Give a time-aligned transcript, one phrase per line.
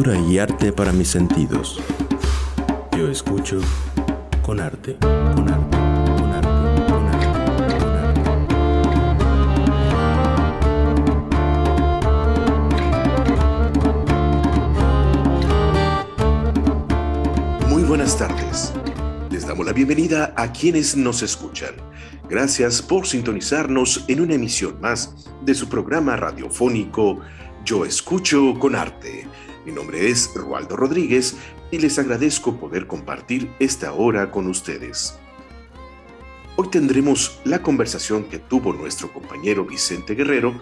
[0.00, 1.78] y arte para mis sentidos.
[2.96, 3.60] Yo escucho
[4.40, 5.76] con arte, con arte,
[6.16, 6.48] con arte,
[6.88, 7.28] con arte,
[7.78, 8.20] con arte.
[17.68, 18.72] Muy buenas tardes.
[19.30, 21.74] Les damos la bienvenida a quienes nos escuchan.
[22.26, 27.20] Gracias por sintonizarnos en una emisión más de su programa radiofónico
[27.66, 29.19] Yo Escucho con Arte.
[29.66, 31.36] Mi nombre es Rualdo Rodríguez
[31.70, 35.18] y les agradezco poder compartir esta hora con ustedes.
[36.56, 40.58] Hoy tendremos la conversación que tuvo nuestro compañero Vicente Guerrero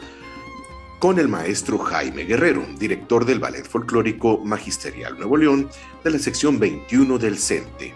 [0.99, 5.69] con el maestro Jaime Guerrero, director del Ballet Folclórico Magisterial Nuevo León
[6.03, 7.95] de la sección 21 del CENTE.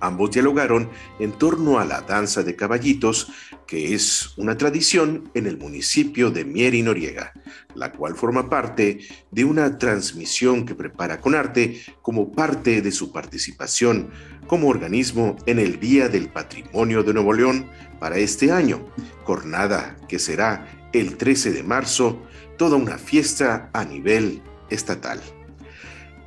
[0.00, 3.30] Ambos dialogaron en torno a la danza de caballitos,
[3.66, 7.32] que es una tradición en el municipio de Mier y Noriega,
[7.74, 13.12] la cual forma parte de una transmisión que prepara con arte como parte de su
[13.12, 14.10] participación
[14.46, 17.66] como organismo en el Día del Patrimonio de Nuevo León
[17.98, 18.86] para este año,
[19.24, 22.22] jornada que será el 13 de marzo,
[22.58, 25.20] toda una fiesta a nivel estatal.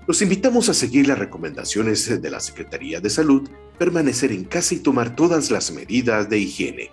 [0.08, 4.80] Los invitamos a seguir las recomendaciones de la Secretaría de Salud, permanecer en casa y
[4.80, 6.91] tomar todas las medidas de higiene.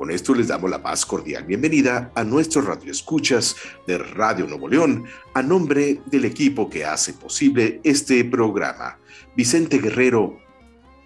[0.00, 3.54] Con esto les damos la más cordial bienvenida a nuestros radioescuchas
[3.86, 8.98] de Radio Nuevo León, a nombre del equipo que hace posible este programa.
[9.36, 10.38] Vicente Guerrero,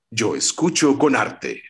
[0.09, 1.61] Yo escucho con arte.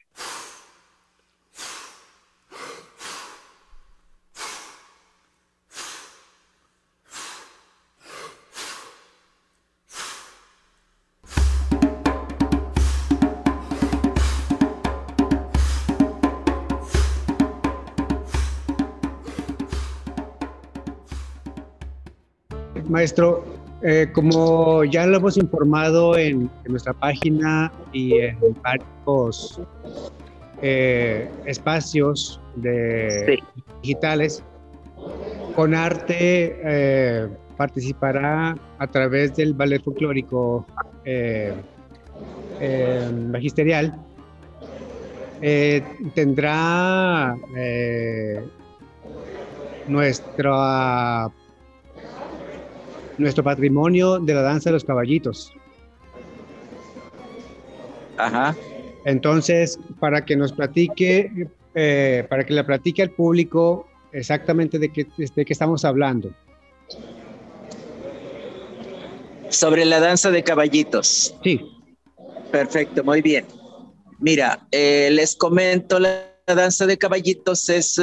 [22.97, 23.45] Maestro,
[23.83, 29.61] eh, como ya lo hemos informado en, en, nuestra página y en varios
[30.63, 33.61] eh, espacios de, sí.
[33.83, 34.43] digitales,
[35.55, 40.65] con arte eh, participará a través del ballet folclórico
[43.29, 43.93] magisterial.
[46.15, 47.37] tendrá
[49.87, 51.31] nuestra
[53.17, 55.53] nuestro patrimonio de la danza de los caballitos.
[58.17, 58.55] Ajá.
[59.05, 65.07] Entonces, para que nos platique, eh, para que le platique al público exactamente de qué,
[65.17, 66.31] de qué estamos hablando.
[69.49, 71.35] Sobre la danza de caballitos.
[71.43, 71.61] Sí.
[72.51, 73.45] Perfecto, muy bien.
[74.19, 78.01] Mira, eh, les comento, la, la danza de caballitos es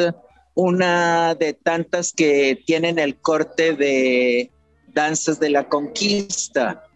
[0.55, 4.51] una de tantas que tienen el corte de
[4.95, 6.87] danzas de la conquista.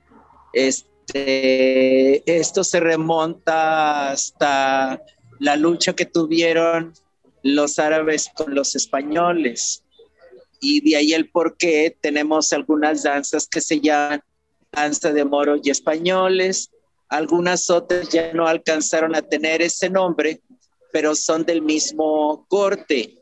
[0.53, 5.03] Este, esto se remonta hasta
[5.38, 6.94] la lucha que tuvieron
[7.42, 9.84] los árabes con los españoles.
[10.60, 14.22] Y de ahí el por qué tenemos algunas danzas que se llaman
[14.72, 16.70] danza de moros y españoles.
[17.08, 20.41] Algunas otras ya no alcanzaron a tener ese nombre,
[20.92, 23.14] pero son del mismo corte.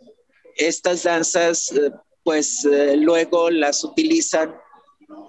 [0.56, 1.72] Estas danzas,
[2.24, 4.54] pues eh, luego las utilizan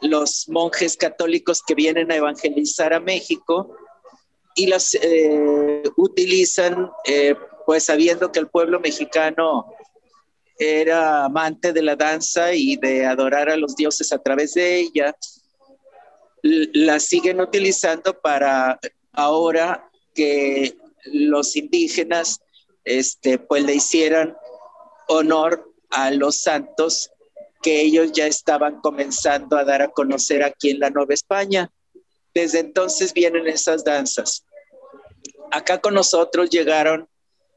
[0.01, 3.75] los monjes católicos que vienen a evangelizar a México
[4.55, 9.73] y las eh, utilizan, eh, pues sabiendo que el pueblo mexicano
[10.57, 15.15] era amante de la danza y de adorar a los dioses a través de ella,
[16.41, 18.79] la siguen utilizando para
[19.11, 20.75] ahora que
[21.05, 22.39] los indígenas
[22.83, 24.35] este, pues le hicieran
[25.07, 27.11] honor a los santos
[27.67, 31.69] que ellos ya estaban comenzando a dar a conocer aquí en la Nueva España.
[32.33, 34.45] Desde entonces vienen esas danzas.
[35.51, 37.09] Acá con nosotros llegaron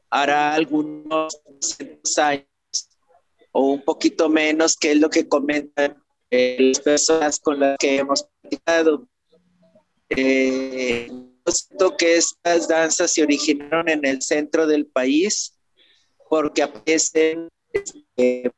[0.09, 1.41] hará algunos
[2.17, 2.45] años
[3.53, 7.95] o un poquito menos, que es lo que comentan eh, las personas con las que
[7.95, 9.07] hemos platicado.
[10.09, 11.09] Eh,
[11.97, 15.57] que estas danzas se originaron en el centro del país
[16.29, 17.47] porque aparecen
[18.17, 18.51] eh,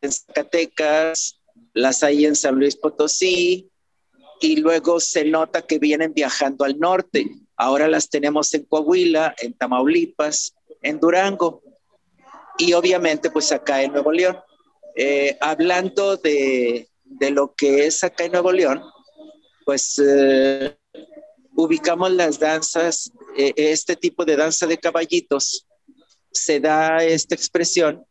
[0.00, 1.40] en Zacatecas,
[1.72, 3.70] las hay en San Luis Potosí,
[4.40, 7.26] y luego se nota que vienen viajando al norte.
[7.56, 11.62] Ahora las tenemos en Coahuila, en Tamaulipas, en Durango
[12.58, 14.38] y obviamente pues acá en Nuevo León.
[14.96, 18.82] Eh, hablando de, de, lo que es acá en Nuevo León,
[19.64, 20.76] pues eh,
[21.56, 25.66] ubicamos las danzas, eh, este tipo de danza de caballitos,
[26.30, 28.04] se da esta expresión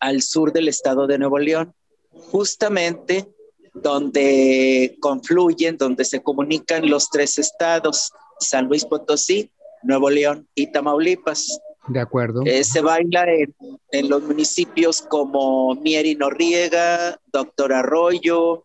[0.00, 1.74] al sur del estado de Nuevo León,
[2.10, 3.28] justamente
[3.74, 9.50] donde confluyen, donde se comunican los tres estados, San Luis Potosí,
[9.82, 11.60] Nuevo León y Tamaulipas.
[11.88, 12.42] De acuerdo.
[12.44, 13.26] Eh, se baila
[13.90, 18.64] en, los municipios como Mier y Norriega, Doctor Arroyo,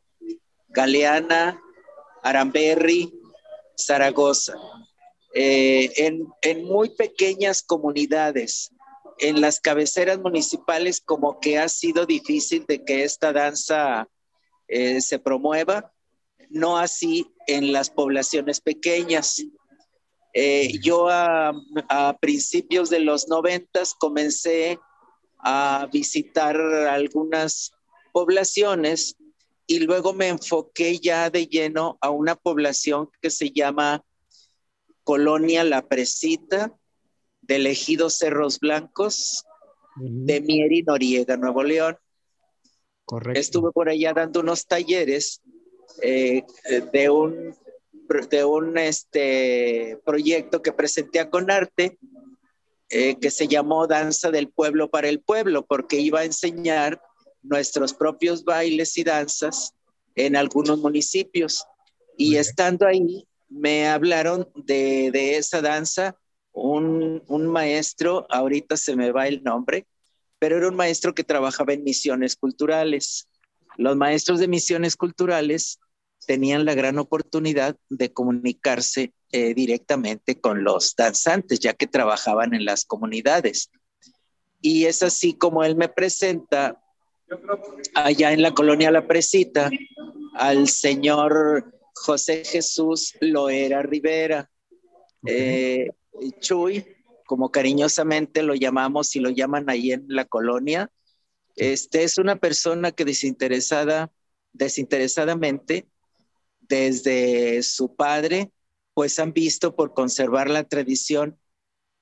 [0.69, 1.61] Galeana,
[2.23, 3.13] Aramberri,
[3.77, 4.53] Zaragoza.
[5.33, 8.71] Eh, en, muy pequeñas comunidades,
[9.19, 14.09] en las cabeceras municipales, como que ha sido difícil de que esta danza
[14.67, 15.93] eh, se promueva,
[16.49, 19.43] no así en las poblaciones pequeñas.
[20.33, 21.53] Eh, yo a,
[22.19, 24.79] principios de los noventas comencé
[25.39, 27.71] a visitar algunas
[28.11, 29.15] poblaciones
[29.67, 34.03] y luego me enfoqué ya de lleno a una población que se llama
[35.03, 36.77] Colonia La Presita,
[37.47, 39.43] de Ejido Cerros Blancos,
[39.97, 41.97] de Mieri Noriega, Nuevo León.
[43.05, 43.39] Correcto.
[43.39, 45.41] Estuve por allá dando unos talleres
[46.01, 46.43] eh,
[46.91, 47.55] de un
[48.29, 51.97] de un este, proyecto que presenté a Conarte,
[52.89, 57.01] eh, que se llamó Danza del Pueblo para el Pueblo, porque iba a enseñar
[57.41, 59.73] nuestros propios bailes y danzas
[60.13, 61.65] en algunos municipios.
[62.15, 66.15] Y estando ahí, me hablaron de, de esa danza
[66.55, 69.85] un, un, maestro, ahorita se me va el nombre,
[70.39, 73.27] pero era un maestro que trabajaba en misiones culturales.
[73.77, 75.79] Los maestros de misiones culturales
[76.25, 82.65] tenían la gran oportunidad de comunicarse eh, directamente con los danzantes, ya que trabajaban en
[82.65, 83.69] las comunidades.
[84.61, 86.81] Y es así como él me presenta
[87.93, 89.69] allá en la colonia La Presita
[90.35, 94.49] al señor José Jesús Loera Rivera.
[95.27, 95.89] Eh,
[96.39, 96.85] Chuy,
[97.25, 100.91] como cariñosamente lo llamamos y lo llaman ahí en la colonia,
[101.55, 104.11] este es una persona que desinteresada,
[104.53, 105.87] desinteresadamente
[106.61, 108.51] desde su padre,
[108.93, 111.37] pues han visto por conservar la tradición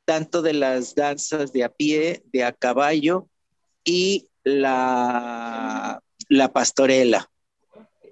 [0.05, 3.29] tanto de las danzas de a pie, de a caballo
[3.83, 7.29] y la, la pastorela.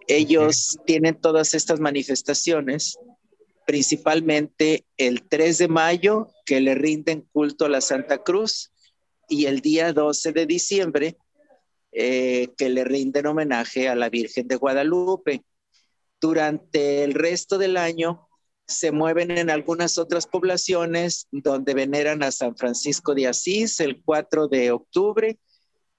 [0.08, 2.98] Ellos tienen todas estas manifestaciones,
[3.66, 8.72] principalmente el 3 de mayo, que le rinden culto a la Santa Cruz,
[9.30, 11.18] y el día 12 de diciembre,
[11.92, 15.44] eh, que le rinden homenaje a la Virgen de Guadalupe
[16.22, 18.30] durante el resto del año
[18.68, 24.48] se mueven en algunas otras poblaciones donde veneran a San Francisco de Asís el 4
[24.48, 25.40] de octubre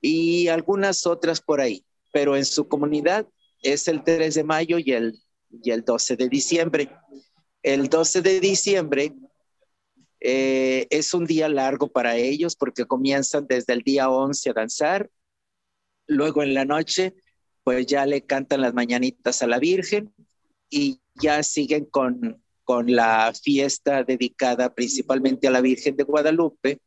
[0.01, 3.27] y algunas otras por ahí, pero en su comunidad
[3.63, 5.21] es el 3 de mayo y el,
[5.51, 6.91] y el 12 de diciembre.
[7.63, 9.15] El 12 de diciembre
[10.21, 15.11] eh, es un día largo para ellos porque comienzan desde el día 11 a danzar,
[16.07, 17.15] luego en la noche
[17.65, 20.13] pues ya le cantan las mañanitas a la Virgen
[20.69, 26.81] y ya siguen con, con la fiesta dedicada principalmente a la Virgen de Guadalupe.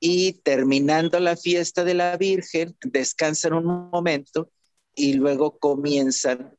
[0.00, 4.50] Y terminando la fiesta de la Virgen, descansan un momento
[4.94, 6.54] y luego comienzan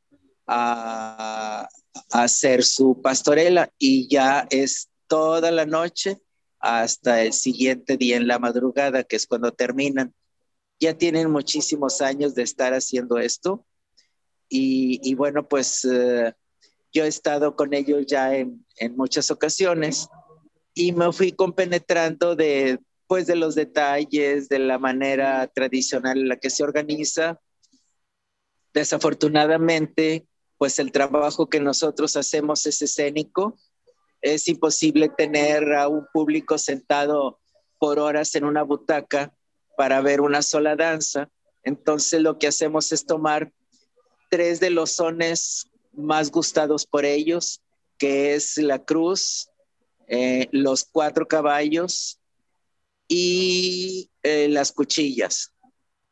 [0.48, 1.68] a,
[2.12, 6.20] a hacer su pastorela y ya es toda la noche
[6.60, 10.14] hasta el siguiente día en la madrugada, que es cuando terminan
[10.80, 13.66] ya tienen muchísimos años de estar haciendo esto.
[14.48, 16.34] Y, bueno, pues eh,
[16.94, 18.64] yo he estado con ellos ya en,
[18.96, 20.08] muchas ocasiones
[20.74, 26.38] y me fui compenetrando de, pues, de los detalles, de la manera tradicional en la
[26.38, 27.40] que se organiza.
[28.74, 30.28] Desafortunadamente,
[30.66, 33.56] pues el trabajo que nosotros hacemos es escénico.
[34.20, 37.40] Es imposible tener a un público sentado
[37.78, 39.32] por horas en una butaca
[39.78, 41.30] para ver una sola danza.
[41.64, 43.54] Entonces lo que hacemos es tomar
[44.32, 47.62] tres de los sones más gustados por ellos,
[48.00, 49.52] que es la cruz,
[50.08, 52.20] eh, los cuatro caballos
[53.08, 55.54] y eh, las cuchillas,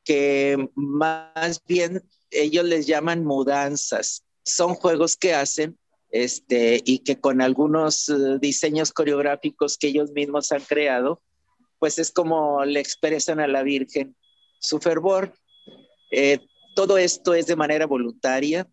[0.04, 4.23] que más bien ellos les llaman mudanzas.
[4.44, 5.78] Son juegos que hacen
[6.10, 11.22] este, y que con algunos eh, diseños coreográficos que ellos mismos han creado,
[11.80, 14.16] pues es como le expresan a la Virgen
[14.60, 15.34] su fervor.
[16.12, 16.40] Eh,
[16.76, 18.68] todo esto es de manera voluntaria.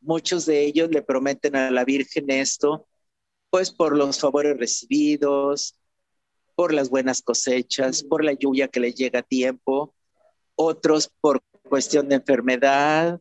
[0.00, 2.86] Muchos de ellos le prometen a la Virgen esto
[3.50, 5.78] pues por los favores recibidos,
[6.54, 9.94] por las buenas cosechas, por la lluvia que les llega a tiempo,
[10.54, 13.20] otros por cuestión de enfermedad,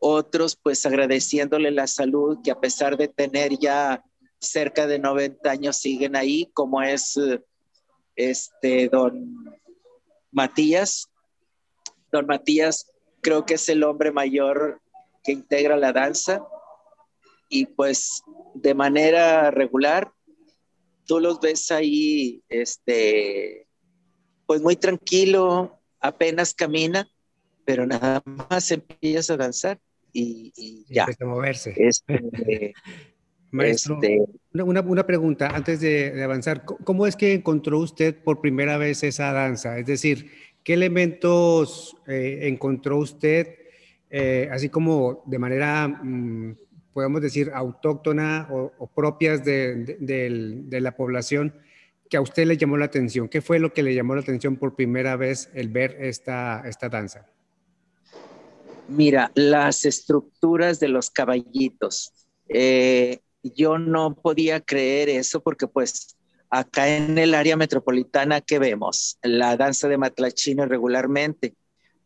[0.00, 4.04] otros pues agradeciéndole la salud que a pesar de tener ya
[4.40, 7.18] cerca de 90 años siguen ahí, como es
[8.16, 9.60] este don
[10.30, 11.08] Matías.
[12.12, 12.90] Don Matías
[13.20, 14.80] creo que es el hombre mayor
[15.24, 16.46] que integra la danza
[17.48, 18.22] y pues
[18.54, 20.12] de manera regular
[21.06, 23.66] tú los ves ahí este
[24.46, 27.06] pues muy tranquilo, apenas camina,
[27.66, 29.78] pero nada más empieza a danzar
[30.18, 31.02] y, ya.
[31.02, 31.74] Empieza a moverse.
[31.76, 32.74] Este,
[33.50, 36.64] Maestro, este, una, una, pregunta antes de, avanzar.
[36.64, 39.78] ¿Cómo es que encontró usted por primera vez esa danza?
[39.78, 40.30] Es decir,
[40.62, 43.54] ¿qué elementos eh, encontró usted,
[44.10, 46.56] eh, así como de manera, mm,
[46.92, 51.54] podemos decir, autóctona o, propias de, de, la población,
[52.10, 53.28] que a usted le llamó la atención?
[53.28, 56.90] ¿Qué fue lo que le llamó la atención por primera vez el ver esta, esta
[56.90, 57.26] danza?
[58.88, 62.12] Mira, las estructuras de los caballitos.
[62.48, 66.16] Eh, yo no podía creer eso porque pues
[66.50, 71.54] acá en el área metropolitana que vemos la danza de matlachino regularmente.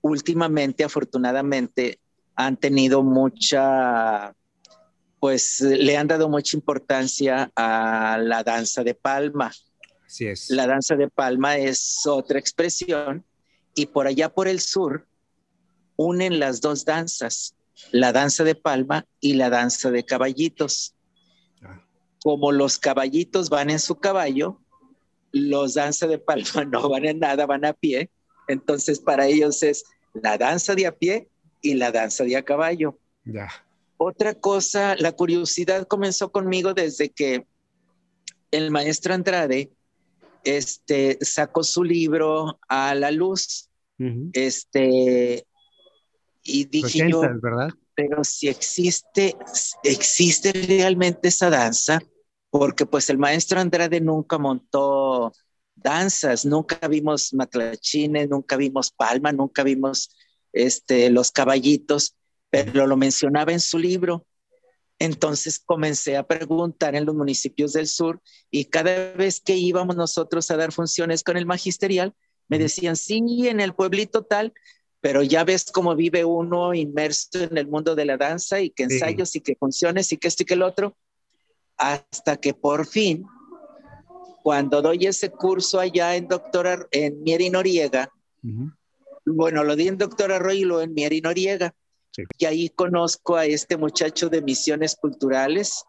[0.01, 2.01] Últimamente, afortunadamente,
[2.35, 4.35] han tenido mucha,
[5.21, 9.53] pues le han dado mucha importancia a la danza de palma.
[10.05, 10.51] Así es.
[10.51, 13.25] La danza de palma es otra expresión
[13.77, 15.07] y por allá por el sur
[15.97, 17.55] unen las dos danzas,
[17.91, 20.95] la danza de palma y la danza de caballitos
[22.23, 24.61] como los caballitos van en su caballo,
[25.33, 28.11] los danza de palma no van en nada, van a pie.
[28.49, 29.85] Entonces para ellos es
[30.15, 31.29] la danza de a pie
[31.61, 32.99] y la danza de a caballo.
[33.25, 33.49] Ya.
[33.97, 37.47] Otra cosa, la curiosidad comenzó conmigo desde que
[38.51, 39.71] el maestro Andrade
[40.45, 43.69] este, sacó su libro a la luz.
[44.33, 45.47] Este,
[46.43, 47.71] y dije yo, ¿verdad?
[47.95, 49.37] pero si existe,
[49.83, 52.01] existe realmente esa danza,
[52.51, 55.33] porque pues el maestro Andrade nunca montó
[55.75, 60.15] danzas, nunca vimos matlachines, nunca vimos palma, nunca vimos
[60.53, 62.17] este, los caballitos,
[62.51, 64.27] pero lo mencionaba en su libro.
[64.99, 68.21] Entonces comencé a preguntar en los municipios del sur
[68.51, 72.15] y cada vez que íbamos nosotros a dar funciones con el magisterial,
[72.49, 74.53] me decían, sí, en el pueblito tal,
[75.03, 78.85] pero ya ves cómo vive uno inmerso en el mundo de la danza y que
[78.85, 80.97] ensayos y que funciones y que esto y que el otro
[81.77, 83.27] hasta que por fin,
[84.45, 88.13] cuando doy ese curso allá en doctora, en Mieri Noriega,
[89.27, 91.75] bueno, lo di en doctora Arroyo y lo en Mieri Noriega,
[92.39, 95.85] y ahí conozco a este muchacho de misiones culturales,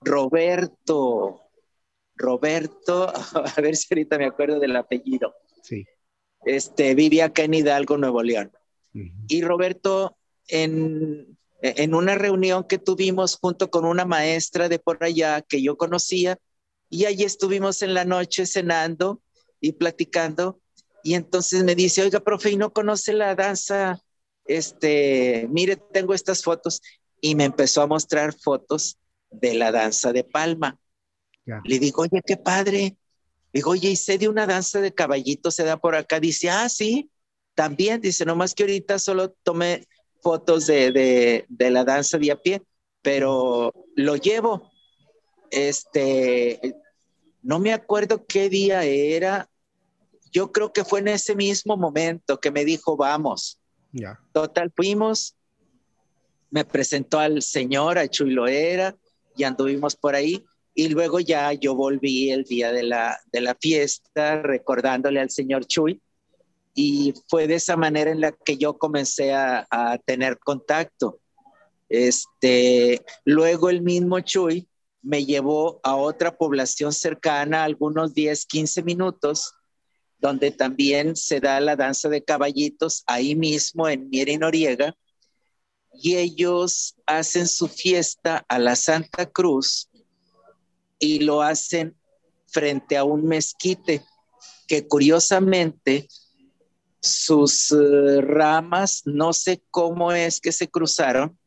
[0.00, 1.40] Roberto,
[2.14, 3.12] Roberto,
[3.56, 5.34] a ver si ahorita me acuerdo del apellido.
[5.62, 5.84] Sí.
[6.46, 8.50] Este, vivía acá en Hidalgo, Nuevo León.
[9.28, 10.16] Y Roberto,
[10.48, 15.76] en, en una reunión que tuvimos junto con una maestra de por allá que yo
[15.76, 16.38] conocía
[16.88, 19.20] y allí estuvimos en la noche cenando
[19.60, 20.60] y platicando
[21.06, 24.02] y entonces me dice, oiga, profe, ¿y no conoce la danza?
[24.44, 26.82] Este, mire, tengo estas fotos
[27.20, 28.98] y me empezó a mostrar fotos
[29.30, 30.80] de la danza de palma.
[31.62, 32.96] Le digo, oye, qué padre.
[33.56, 36.20] Digo, oye, y sé de una danza de caballito, se da por acá.
[36.20, 37.08] Dice, ah, sí,
[37.54, 38.02] también.
[38.02, 39.88] Dice, nomás que ahorita solo tomé
[40.20, 42.60] fotos de, la danza de a pie,
[43.00, 44.70] pero lo llevo.
[45.50, 46.76] Este,
[47.40, 49.48] no me acuerdo qué día era.
[50.30, 53.58] Yo creo que fue en ese mismo momento que me dijo, vamos.
[53.90, 54.20] Ya.
[54.34, 55.34] Total, fuimos.
[56.50, 58.94] Me presentó al señor, a Chuy Loera,
[59.34, 60.44] y anduvimos por ahí.
[60.78, 65.66] Y luego ya yo volví el día de la, de la fiesta, recordándole al señor
[65.66, 66.00] Chuy
[66.76, 69.66] y fue de esa manera en la que yo comencé a,
[70.04, 71.18] tener contacto.
[71.88, 74.68] Este, luego el mismo Chuy
[75.00, 79.54] me llevó a otra población cercana, algunos 10, 15 minutos,
[80.18, 84.94] donde también se da la danza de caballitos, ahí mismo en Mieri Noriega,
[85.94, 89.88] y ellos hacen su fiesta a la Santa Cruz
[90.98, 91.96] y lo hacen
[92.46, 94.02] frente a un mezquite
[94.66, 96.08] que curiosamente
[97.00, 101.38] sus eh, ramas, no sé cómo es que se cruzaron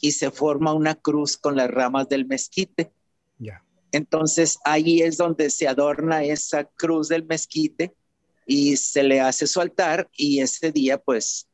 [0.00, 2.92] y se forma una cruz con las ramas del mezquite.
[3.38, 3.64] Ya.
[3.92, 7.94] Entonces ahí es donde se adorna esa cruz del mezquite
[8.46, 11.46] y se le hace su altar y ese día pues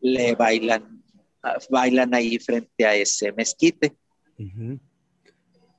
[0.00, 1.04] le bailan,
[1.70, 3.94] bailan ahí frente a ese mezquite.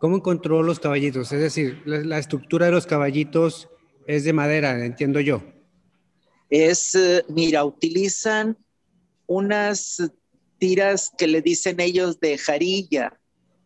[0.03, 1.31] ¿Cómo encontró los caballitos?
[1.31, 3.69] Es decir, la, estructura de los caballitos
[4.05, 5.41] es de madera, entiendo yo.
[6.49, 8.57] Es, eh, mira, utilizan
[9.27, 10.11] unas
[10.57, 13.17] tiras que le dicen ellos de jarilla.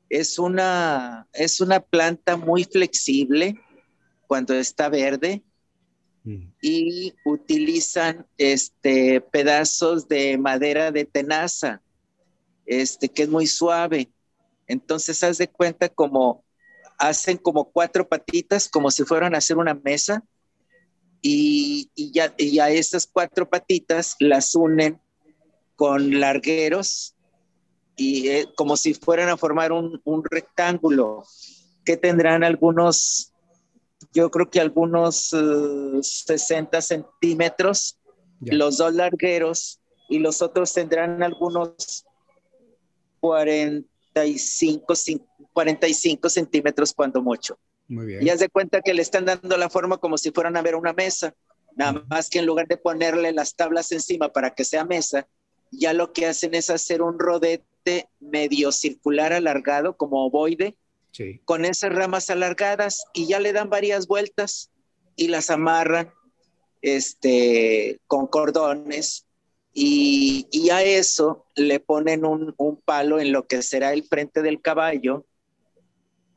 [0.09, 3.59] Es una, es una planta muy flexible
[4.27, 5.41] cuando está verde
[6.23, 6.49] mm.
[6.61, 11.81] y utilizan este, pedazos de madera de tenaza,
[12.67, 14.11] este, que es muy suave.
[14.67, 16.43] Entonces, haz de cuenta como
[16.97, 20.23] hacen como cuatro patitas, como si fueran a hacer una mesa,
[21.21, 24.99] y, ya, y a esas cuatro patitas las unen
[25.75, 27.15] con largueros
[27.95, 31.23] y eh, como si fueran a formar un, rectángulo.
[31.83, 33.33] Que tendrán algunos,
[34.13, 35.33] yo creo que algunos
[36.01, 37.97] 60 eh, centímetros,
[38.41, 42.05] los dos largueros, y los otros tendrán algunos
[44.21, 44.93] 45,
[45.53, 47.57] 45 centímetros cuando mucho.
[47.87, 48.25] Muy bien.
[48.25, 50.75] Y haz de cuenta que le están dando la forma como si fueran a ver
[50.75, 51.33] una mesa,
[51.75, 55.27] nada más que en lugar de ponerle las tablas encima para que sea mesa,
[55.71, 60.75] ya lo que hacen es hacer un rodete medio circular alargado como ovoide
[61.45, 64.71] con esas ramas alargadas y ya le dan varias vueltas
[65.15, 66.13] y las amarran
[66.81, 69.26] este, con cordones
[69.79, 75.27] y, a eso le ponen un, palo en lo que será el frente del caballo,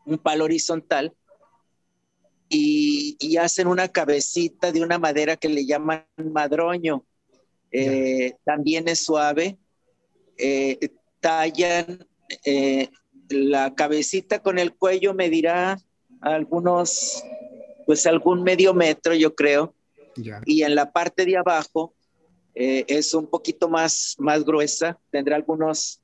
[0.05, 1.15] un palo horizontal,
[2.51, 7.07] y, y, hacen una cabecita de una madera que le llaman madroño.
[7.73, 9.57] Eh, también es suave.
[10.37, 12.07] Eh, tallan
[12.45, 12.91] eh,
[13.31, 15.79] la cabecita con el cuello medirá
[16.21, 17.25] algunos,
[17.87, 19.75] pues algún medio metro, yo creo.
[20.45, 21.95] Y en la parte de abajo
[22.54, 26.00] es un poquito más, más gruesa, tendrá algunos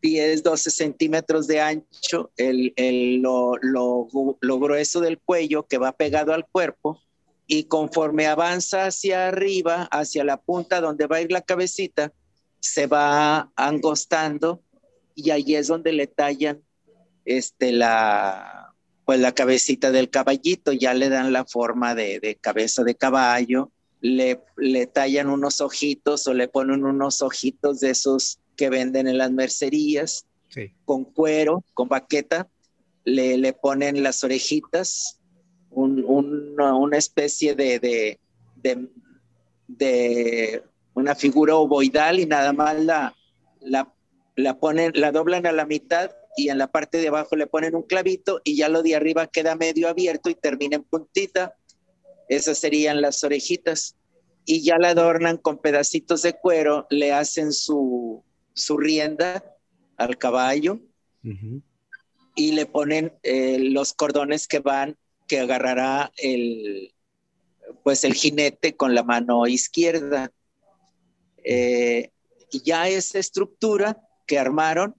[0.00, 4.08] 10, 12 centímetros de ancho, el, el, lo, lo,
[4.40, 7.00] lo grueso del cuello que va pegado al cuerpo
[7.46, 12.12] y conforme avanza hacia arriba, hacia la punta donde va a ir la cabecita,
[12.60, 14.62] se va angostando
[15.14, 16.62] y ahí es donde le tallan
[17.24, 22.94] este, la, pues la cabecita del caballito, ya le dan la forma de, cabeza de
[22.94, 29.08] caballo, le, le, tallan unos ojitos o le ponen unos ojitos de esos que venden
[29.08, 30.26] en las mercerías,
[30.84, 32.48] con cuero, con baqueta,
[33.04, 35.18] le, le ponen las orejitas
[35.70, 38.18] una especie de,
[39.68, 40.62] de,
[40.94, 43.14] una figura ovoidal y nada más la,
[43.60, 47.74] la, ponen, la doblan a la mitad y en la parte de abajo le ponen
[47.74, 51.56] un clavito y ya lo de arriba queda medio abierto y termina en puntita.
[52.28, 53.96] Esas serían las orejitas.
[54.44, 59.44] Y ya la adornan con pedacitos de cuero, le hacen su, su rienda
[59.96, 60.80] al caballo
[62.34, 66.94] y le ponen eh, los cordones que van que agarrará el,
[67.84, 70.32] pues el jinete con la mano izquierda.
[71.44, 72.10] Eh,
[72.50, 74.96] y ya esa estructura que armaron,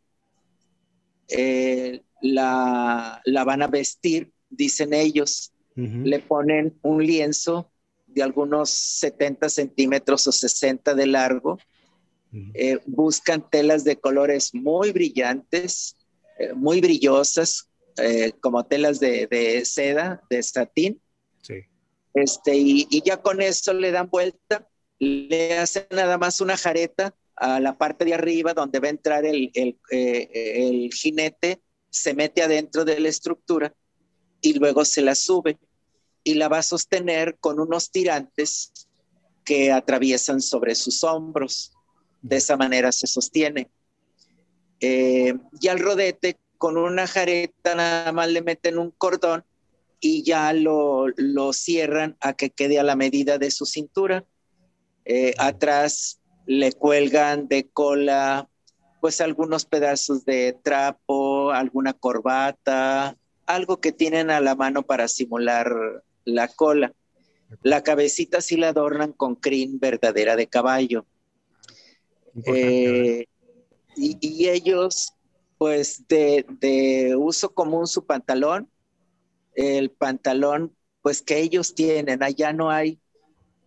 [1.28, 5.52] eh, la, van a vestir, dicen ellos.
[6.04, 7.72] Le ponen un lienzo
[8.08, 11.58] de algunos 70 centímetros o 60 de largo.
[12.54, 15.96] Eh, buscan telas de colores muy brillantes,
[16.56, 17.70] muy brillosas,
[18.02, 21.02] eh, como telas de, seda, de satín.
[21.42, 21.66] Sí.
[22.14, 24.68] Este, y, ya con eso le dan vuelta,
[25.00, 29.26] le hacen nada más una jareta a la parte de arriba donde va a entrar
[29.26, 33.74] el, el, eh, el jinete, se mete adentro de la estructura
[34.42, 35.58] y luego se la sube
[36.24, 38.72] y la va a sostener con unos tirantes
[39.46, 41.74] que atraviesan sobre sus hombros.
[42.22, 43.70] De esa manera se sostiene.
[44.80, 49.44] Eh, y al rodete con una jareta nada más le meten un cordón
[50.02, 51.08] y ya lo,
[51.54, 54.26] cierran a que quede a la medida de su cintura.
[55.06, 58.50] Eh, atrás le cuelgan de cola
[59.02, 65.74] pues algunos pedazos de trapo, alguna corbata, algo que tienen a la mano para simular
[66.36, 66.94] la cola.
[67.64, 71.06] La cabecita sí la adornan con crin verdadera de caballo.
[72.46, 73.26] Eh,
[73.96, 75.14] y, ellos
[75.58, 78.70] pues de, uso común su pantalón,
[79.56, 83.00] el pantalón pues que ellos tienen, allá no hay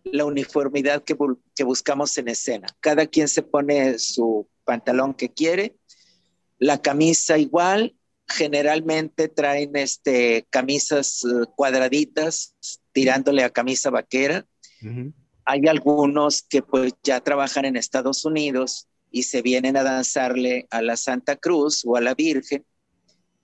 [0.03, 1.15] la uniformidad que,
[1.55, 2.67] que, buscamos en escena.
[2.79, 5.75] Cada quien se pone su pantalón que quiere,
[6.57, 7.95] la camisa igual,
[8.27, 12.55] generalmente traen este, camisas eh, cuadraditas
[12.91, 14.45] tirándole a camisa vaquera.
[15.45, 20.81] Hay algunos que pues ya trabajan en Estados Unidos y se vienen a danzarle a
[20.81, 22.65] la Santa Cruz o a la Virgen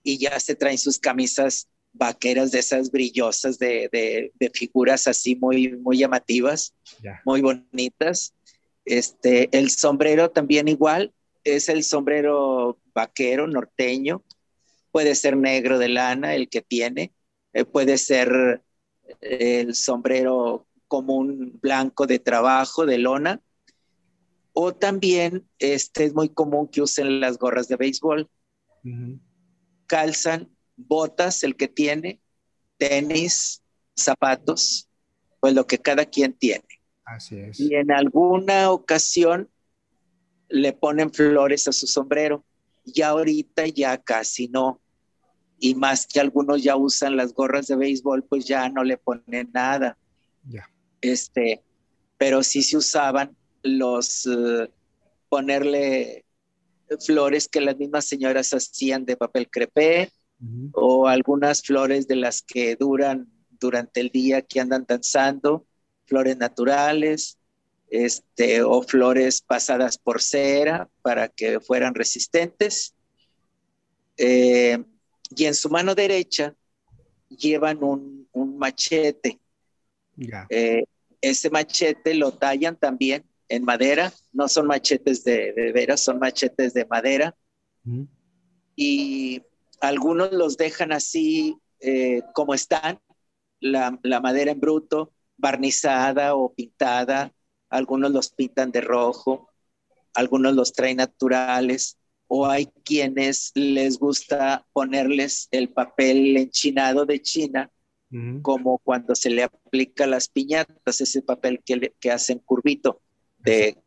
[0.03, 5.97] y ya se traen sus camisas vaqueras de esas brillosas de, figuras así muy, muy
[5.97, 6.73] llamativas,
[7.25, 8.33] muy bonitas.
[8.85, 11.13] Este, el sombrero también igual,
[11.43, 14.23] es el sombrero vaquero norteño,
[14.91, 17.13] puede ser negro de lana el que tiene,
[17.54, 18.63] eh, puede ser
[19.21, 23.41] el sombrero común blanco de trabajo, de lona,
[24.54, 28.30] o también este es muy común que usen las gorras de béisbol.
[29.88, 32.19] Calzan botas el que tiene,
[32.78, 33.63] tenis,
[33.95, 34.89] zapatos,
[35.39, 36.65] pues lo que cada quien tiene.
[37.06, 37.60] Así es.
[37.60, 39.49] Y en alguna ocasión
[40.49, 42.43] le ponen flores a su sombrero.
[42.93, 44.82] Ya ahorita ya casi no.
[45.60, 49.49] Y más que algunos ya usan las gorras de béisbol, pues ya no le ponen
[49.54, 49.97] nada.
[51.02, 51.63] Este,
[52.17, 54.69] pero sí se usaban los eh,
[55.30, 56.25] ponerle
[56.99, 60.12] flores que las mismas señoras hacían de papel crepé
[60.73, 63.28] o algunas flores de las que duran
[63.60, 65.65] durante el día que andan danzando,
[66.06, 67.38] flores naturales,
[67.89, 72.93] este, o flores pasadas por cera para que fueran resistentes.
[74.17, 74.84] Eh,
[75.36, 76.56] y en su mano derecha
[77.30, 79.39] llevan un, machete.
[80.49, 80.84] Eh,
[81.21, 86.86] ese machete lo tallan también en madera, no son machetes de, veras, son machetes de
[86.86, 87.36] madera.
[88.75, 89.41] Y
[89.82, 92.99] algunos los dejan así eh, como están,
[93.60, 97.34] la, madera en bruto, barnizada o pintada,
[97.69, 99.49] algunos los pintan de rojo,
[100.13, 107.71] algunos los traen naturales, o hay quienes les gusta ponerles el papel enchinado de China,
[108.41, 113.01] como cuando se le aplica las piñatas, ese papel que, que hacen curvito,
[113.38, 113.77] de,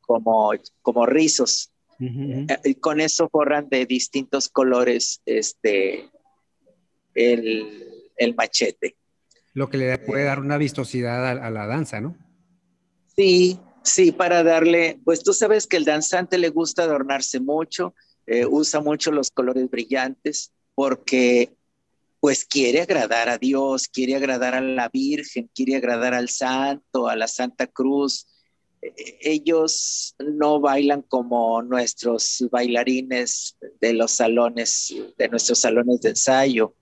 [0.00, 0.50] como,
[0.82, 1.72] como rizos.
[2.00, 6.08] Eh, y con eso forran de distintos colores este,
[7.14, 8.96] el, machete.
[9.52, 12.16] Lo que le puede dar una vistosidad a, la danza, ¿no?
[13.16, 17.94] Sí, sí, para darle, pues tú sabes que el danzante le gusta adornarse mucho,
[18.26, 21.52] eh, usa mucho los colores brillantes porque
[22.20, 27.16] pues quiere agradar a Dios, quiere agradar a la Virgen, quiere agradar al Santo, a
[27.16, 28.26] la Santa Cruz,
[29.20, 36.74] ellos no bailan como nuestros bailarines de los salones, de nuestros salones de ensayo.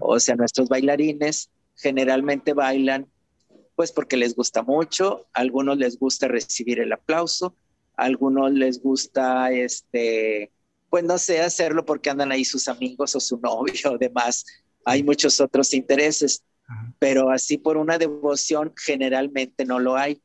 [0.00, 3.08] O sea, nuestros bailarines generalmente bailan
[3.74, 7.56] pues porque les gusta mucho, a algunos les gusta recibir el aplauso,
[7.96, 10.52] a algunos les gusta este
[10.94, 14.44] pues no sé, hacerlo porque andan ahí sus amigos o su novio o demás.
[14.84, 16.44] Hay muchos otros intereses,
[17.00, 20.22] pero así por una devoción generalmente no lo hay.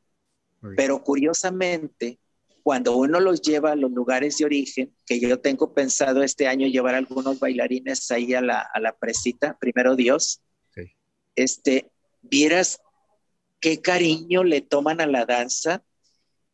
[0.76, 2.20] Pero curiosamente,
[2.62, 6.68] cuando uno los lleva a los lugares de origen, que yo tengo pensado este año
[6.68, 10.40] llevar algunos bailarines ahí a la, a la presita, primero Dios,
[11.34, 11.90] este,
[12.22, 12.80] vieras
[13.60, 15.84] qué cariño le toman a la danza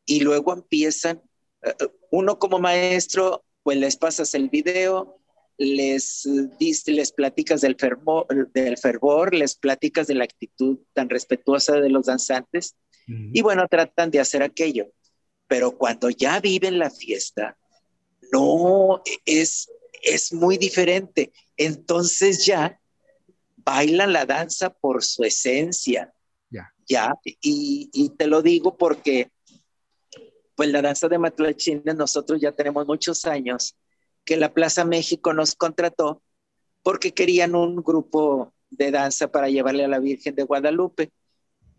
[0.04, 1.22] y luego empiezan,
[1.62, 1.74] eh,
[2.10, 5.20] uno como maestro, pues les pasas el video,
[5.58, 6.28] les,
[6.86, 12.06] les platicas del fervor, del fervor, les platicas de la actitud tan respetuosa de los
[12.06, 12.76] danzantes
[13.08, 14.90] y bueno, tratan de hacer aquello.
[15.46, 17.56] Pero cuando ya viven la fiesta,
[18.32, 19.70] no es,
[20.02, 21.32] es muy diferente.
[21.56, 22.80] Entonces ya
[23.56, 26.12] bailan la danza por su esencia.
[26.88, 27.14] Ya.
[27.24, 29.30] Y, te lo digo porque,
[30.54, 33.76] pues la danza de Matlachines, nosotros ya tenemos muchos años
[34.24, 36.22] que la Plaza México nos contrató
[36.82, 41.10] porque querían un grupo de danza para llevarle a la Virgen de Guadalupe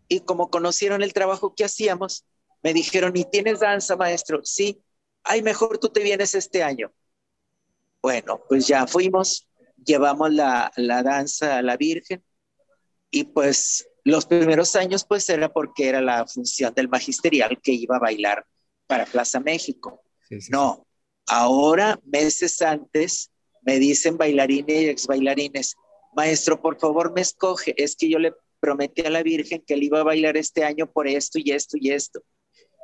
[0.08, 2.24] y como conocieron el trabajo que hacíamos,
[2.62, 4.40] me dijeron, ¿y tienes danza, maestro?
[4.44, 4.82] Sí,
[5.22, 6.92] ay, mejor tú te vienes este año.
[8.02, 9.48] Bueno, pues ya fuimos,
[9.84, 12.22] llevamos la, la danza a la Virgen
[13.10, 17.96] y pues los primeros años pues era porque era la función del magisterial que iba
[17.96, 18.44] a bailar
[18.86, 20.02] para Plaza México.
[20.50, 20.86] no,
[21.26, 23.30] ahora meses antes
[23.62, 25.74] me dicen bailarines y ex bailarines,
[26.14, 29.82] maestro, por favor me escoge, es que yo le prometí a la Virgen que él
[29.84, 32.22] iba a bailar este año por esto y esto y esto.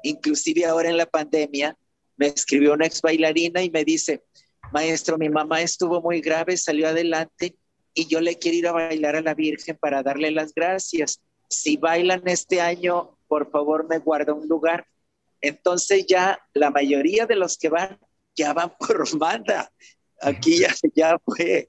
[0.02, 1.76] Inclusive ahora en la pandemia
[2.16, 4.22] me escribió una ex bailarina y me dice,
[4.72, 7.56] maestro, mi mamá estuvo muy grave, salió adelante
[7.94, 11.20] y yo le quiero ir a bailar a la Virgen para darle las gracias.
[11.48, 14.86] Si bailan este año, por favor me guarda un lugar.
[15.40, 17.98] Entonces ya la mayoría de los que van
[18.34, 19.70] ya van por banda.
[20.20, 21.68] Aquí ya, ya fue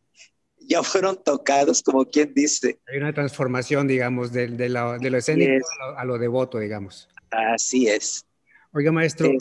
[0.67, 2.79] ya fueron tocados, como quien dice.
[2.87, 7.07] Hay una transformación, digamos, de, de, lo escénico a lo, devoto, digamos.
[7.29, 8.25] Así es.
[8.71, 9.31] Oiga, maestro,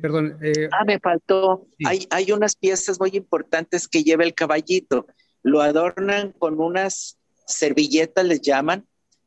[0.00, 0.38] perdón.
[0.42, 1.66] Eh, ah, me faltó.
[1.84, 5.06] Hay, hay unas piezas muy importantes que lleva el caballito.
[5.42, 8.86] Lo adornan con unas servilletas, les llaman,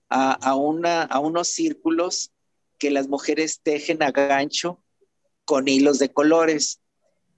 [0.10, 2.32] a, a, una, a unos círculos
[2.78, 4.84] que las mujeres tejen a gancho
[5.46, 6.82] con hilos de colores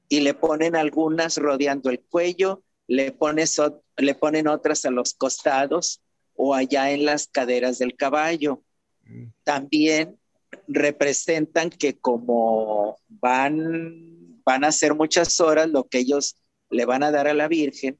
[0.10, 3.60] y le ponen algunas rodeando el cuello, le, pones,
[3.98, 6.02] le ponen otras a los costados
[6.36, 8.64] o allá en las caderas del caballo.
[9.04, 9.28] Mm.
[9.44, 10.20] También
[10.68, 16.36] representan que como van, van a hacer muchas horas lo que ellos
[16.70, 17.98] le van a dar a la Virgen,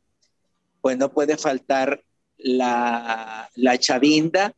[0.86, 2.04] pues no puede faltar
[2.38, 4.54] la, la chavinda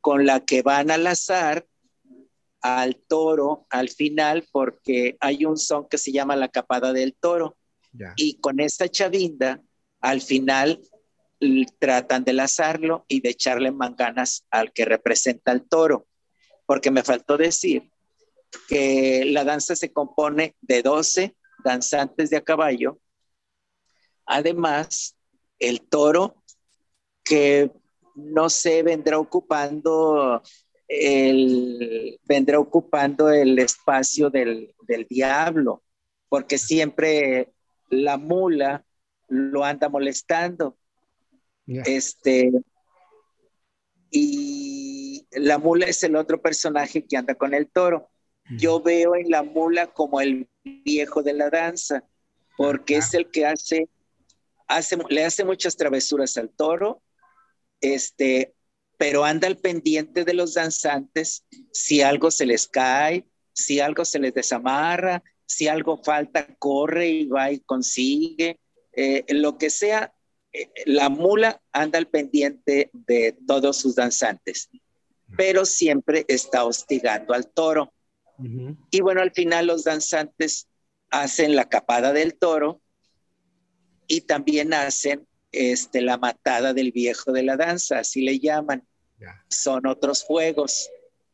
[0.00, 1.66] con la que van al azar
[2.60, 7.56] al toro al final porque hay un son que se llama la capada del toro.
[8.14, 9.62] Y con esta chavinda,
[9.98, 10.80] al final
[11.80, 16.06] tratan de lazarlo y de echarle manganas al que representa al toro.
[16.66, 17.90] Porque me faltó decir
[18.68, 21.34] que la danza se compone de 12
[21.64, 23.00] danzantes de a caballo.
[24.24, 25.16] Además,
[25.58, 26.42] el toro
[27.22, 27.70] que
[28.14, 30.42] no se vendrá ocupando
[30.88, 34.74] el, vendrá ocupando el espacio del,
[35.08, 35.82] diablo,
[36.28, 37.52] porque siempre
[37.90, 38.84] la mula
[39.28, 40.76] lo anda molestando.
[41.66, 42.52] Este,
[44.10, 48.10] y la mula es el otro personaje que anda con el toro.
[48.58, 52.04] Yo veo en la mula como el viejo de la danza,
[52.58, 53.88] porque es el que hace,
[54.66, 57.02] hace, le hace muchas travesuras al toro,
[57.80, 58.54] este,
[58.96, 64.18] pero anda al pendiente de los danzantes si algo se les cae, si algo se
[64.18, 68.58] les desamarra, si algo falta, corre y va y consigue,
[68.92, 70.14] eh, lo que sea,
[70.52, 74.70] eh, la mula anda al pendiente de todos sus danzantes,
[75.36, 77.92] pero siempre está hostigando al toro.
[78.90, 80.66] Y bueno, al final los danzantes
[81.10, 82.80] hacen la capada del toro
[84.06, 88.86] y también hacen este, la matada del viejo de la danza, así le llaman.
[89.48, 90.90] Son otros juegos.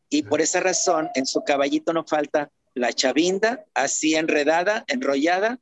[0.09, 5.59] Y por esa razón, en su caballito no falta la chavinda, así enredada, enrollada,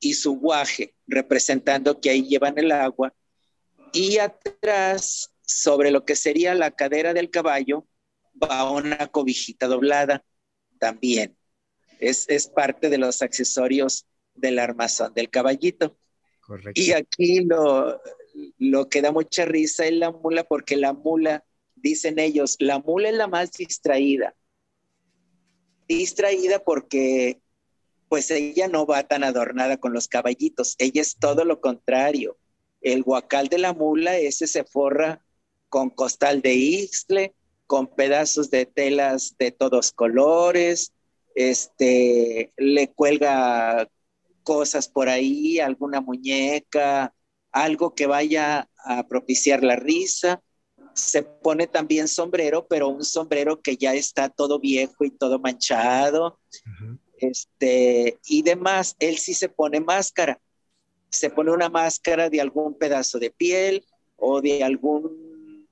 [0.00, 3.14] y su guaje, representando que ahí llevan el agua.
[3.92, 7.86] Y atrás, sobre lo que sería la cadera del caballo,
[8.40, 10.24] va una cobijita doblada
[10.78, 11.36] también.
[11.98, 14.06] Es, es parte de los accesorios
[14.40, 15.96] del armazón del caballito.
[16.74, 18.00] Y aquí lo,
[18.58, 21.44] lo que da mucha risa es la mula porque la mula,
[21.76, 24.34] dicen ellos, la mula es la más distraída.
[25.86, 27.40] Distraída porque
[28.08, 32.38] pues ella no va tan adornada con los caballitos, ella es todo lo contrario.
[32.80, 35.22] El guacal de la mula, ese se forra
[35.68, 37.34] con costal de ixtle,
[37.66, 40.92] con pedazos de telas de todos colores,
[41.34, 43.88] este, le cuelga
[44.48, 47.12] cosas por ahí, alguna muñeca,
[47.52, 50.42] algo que vaya a propiciar la risa.
[50.94, 56.40] Se pone también sombrero, pero un sombrero que ya está todo viejo y todo manchado.
[57.18, 60.40] Este, y demás, él sí se pone máscara.
[61.10, 63.84] Se pone una máscara de algún pedazo de piel
[64.16, 65.68] o de algún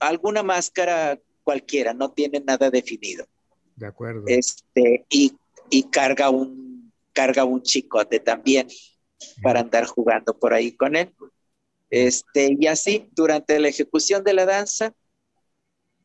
[0.00, 3.24] alguna máscara cualquiera, no tiene nada definido.
[3.76, 4.24] De acuerdo.
[4.26, 5.32] Este, y,
[5.70, 6.65] y carga un
[7.16, 8.68] carga un chicote también
[9.42, 11.14] para andar jugando por ahí con él.
[11.88, 14.92] Este, y así, durante la ejecución de la danza,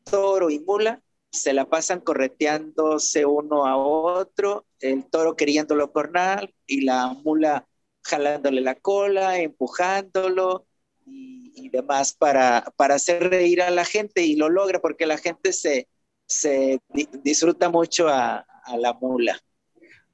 [0.04, 6.82] toro y mula se la pasan correteándose uno a otro, el toro queriéndolo cornar y
[6.82, 7.66] la mula
[8.02, 10.66] jalándole la cola, empujándolo
[11.06, 15.54] y, demás para, para hacer reír a la gente y lo logra porque la gente
[15.54, 15.88] se,
[16.26, 16.80] se
[17.22, 18.44] disfruta mucho a
[18.76, 19.40] la mula.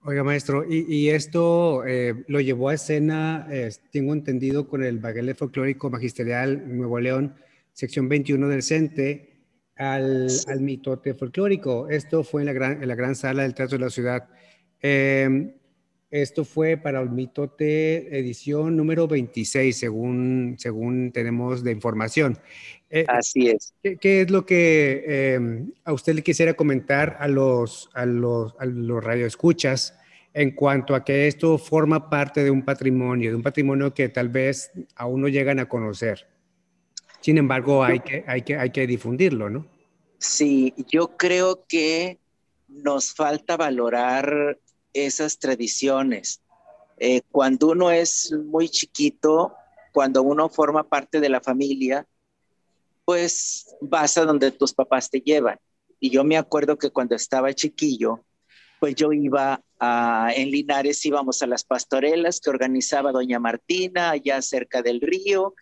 [0.04, 3.46] Oiga, maestro, y, esto eh, lo llevó a escena,
[3.90, 7.34] tengo entendido, con el Baguelet Folclórico Magisterial Nuevo León,
[7.72, 9.38] sección 21 del CENTE,
[9.76, 11.88] al, al mitote folclórico.
[11.88, 14.28] Esto fue en la, gran, en la gran sala del Teatro de la Ciudad.
[14.80, 15.52] Em,
[16.10, 22.38] esto fue para el mitote edición número 26, según, según tenemos de información.
[22.88, 23.74] Eh, Así es.
[23.82, 28.64] ¿qué, es lo que eh, a usted le quisiera comentar a los, a los, a
[28.64, 29.98] los radioescuchas
[30.32, 34.28] en cuanto a que esto forma parte de un patrimonio, de un patrimonio que tal
[34.28, 36.26] vez aún no llegan a conocer?
[37.20, 39.66] Sin embargo, hay que, hay que, hay que difundirlo, ¿no?
[40.18, 42.18] Sí, yo creo que
[42.68, 44.58] nos falta valorar
[44.92, 46.40] esas tradiciones.
[46.98, 49.54] Eh, cuando uno es muy chiquito,
[49.92, 52.06] cuando uno forma parte de la familia,
[53.04, 55.58] pues vas a donde tus papás te llevan.
[56.00, 58.24] Y yo me acuerdo que cuando estaba chiquillo,
[58.80, 64.82] pues yo iba en Linares, íbamos a las pastorelas que organizaba doña Martina, allá cerca
[64.82, 65.54] del río,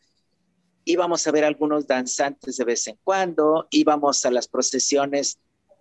[0.84, 5.38] íbamos a ver algunos danzantes de vez en cuando, íbamos a las procesiones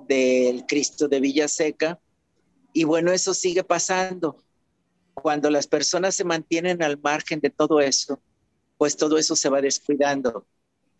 [0.07, 1.99] del Cristo de Villaseca,
[2.75, 4.43] y bueno, eso sigue pasando.
[5.13, 8.19] Cuando las personas se mantienen al margen de todo eso,
[8.77, 10.45] pues todo eso se va descuidando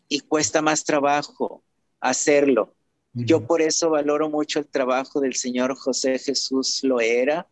[0.08, 1.64] y cuesta más trabajo
[2.00, 2.74] hacerlo.
[3.12, 7.46] Yo por eso valoro mucho el trabajo del señor José Jesús Loera,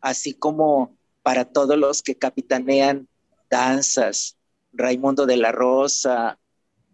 [0.00, 3.06] así como para todos los que capitanean
[3.50, 4.38] danzas,
[4.72, 6.38] Raimundo de la Rosa,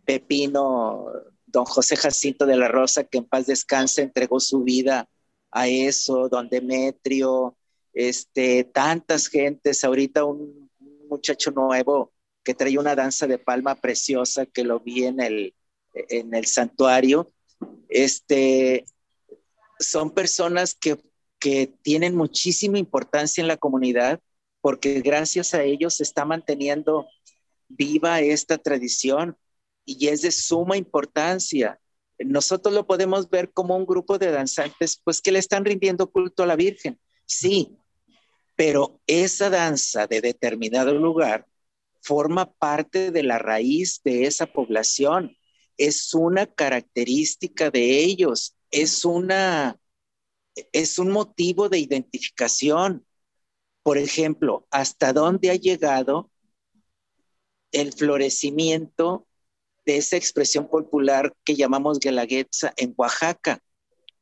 [0.04, 1.06] Pepino,
[1.46, 5.08] don José Jacinto de la Rosa, que en paz descanse, entregó su vida
[5.54, 7.56] a eso, don Demetrio,
[7.92, 10.68] este, tantas gentes, ahorita un
[11.08, 12.12] muchacho nuevo
[12.42, 15.54] que trae una danza de palma preciosa que lo vi en el,
[15.94, 17.32] en el santuario,
[17.88, 18.84] este,
[19.78, 20.98] son personas que,
[21.38, 24.20] que tienen muchísima importancia en la comunidad
[24.60, 27.06] porque gracias a ellos se está manteniendo
[27.68, 29.36] viva esta tradición
[29.84, 31.78] y es de suma importancia.
[32.18, 36.42] Nosotros lo podemos ver como un grupo de danzantes, pues que le están rindiendo culto
[36.42, 37.76] a la Virgen, sí,
[38.56, 41.46] pero esa danza de determinado lugar
[42.00, 45.36] forma parte de la raíz de esa población.
[45.76, 49.80] Es una característica de ellos, es una
[50.72, 53.04] es un motivo de identificación.
[53.82, 56.30] Por ejemplo, ¿hasta dónde ha llegado
[57.72, 59.26] el florecimiento
[59.86, 63.60] de esa expresión popular que llamamos guelaguetza en Oaxaca,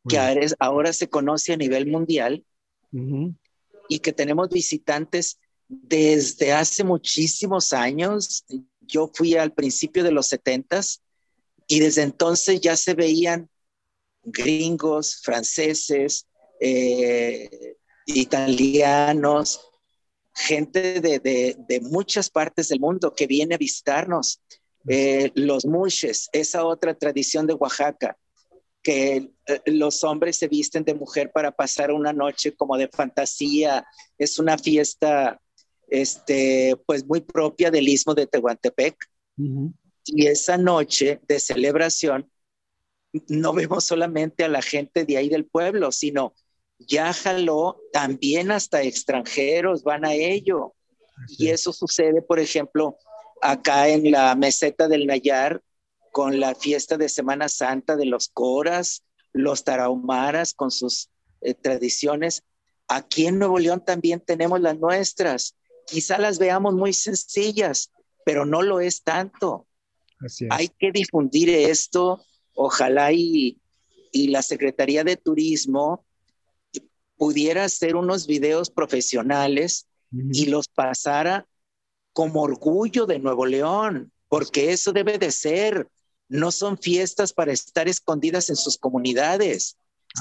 [0.09, 0.19] que
[0.59, 2.45] ahora, se conoce a nivel mundial
[3.89, 8.45] y que tenemos visitantes desde hace muchísimos años.
[8.81, 11.03] Yo fui al principio de los setentas
[11.69, 13.49] y desde entonces ya se veían
[14.25, 16.27] gringos, franceses,
[16.61, 19.61] eh, italianos,
[20.35, 24.41] gente de, muchas partes del mundo que viene a visitarnos.
[24.89, 28.17] Eh, los mushes, esa otra tradición de Oaxaca,
[28.83, 33.87] que eh, los hombres se visten de mujer para pasar una noche como de fantasía,
[34.19, 35.41] es una fiesta
[35.89, 38.97] este, pues muy propia del istmo de Tehuantepec.
[40.05, 42.31] Y esa noche de celebración,
[43.29, 46.35] no vemos solamente a la gente de ahí del pueblo, sino
[46.79, 50.75] ya jaló también hasta extranjeros, van a ello.
[51.39, 52.97] Y eso sucede, por ejemplo,
[53.43, 55.61] acá en la meseta del Nayar,
[56.13, 59.03] con la fiesta de Semana Santa de los Coras,
[59.33, 62.43] los Tarahumaras con sus eh, tradiciones.
[62.87, 65.57] Aquí en Nuevo León también tenemos las nuestras.
[65.87, 67.91] Quizá las veamos muy sencillas,
[68.25, 69.67] pero no lo es tanto.
[70.51, 72.25] Hay que difundir esto,
[72.55, 73.59] ojalá y,
[74.13, 76.05] la Secretaría de Turismo
[77.17, 81.47] pudiera hacer unos videos profesionales y los pasara
[82.13, 85.89] como orgullo de Nuevo León, porque eso debe de ser.
[86.29, 89.77] No son fiestas para estar escondidas en sus comunidades,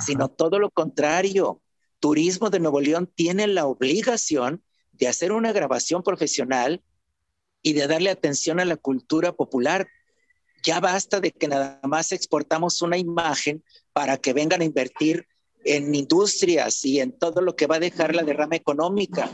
[0.05, 1.61] sino todo lo contrario.
[1.99, 6.83] Turismo de Nuevo León tiene la obligación de hacer una grabación profesional
[7.61, 9.87] y de darle atención a la cultura popular.
[10.63, 15.27] Ya basta de que nada más exportamos una imagen para que vengan a invertir
[15.63, 19.29] en industrias y en todo lo que va a dejar la derrama económica.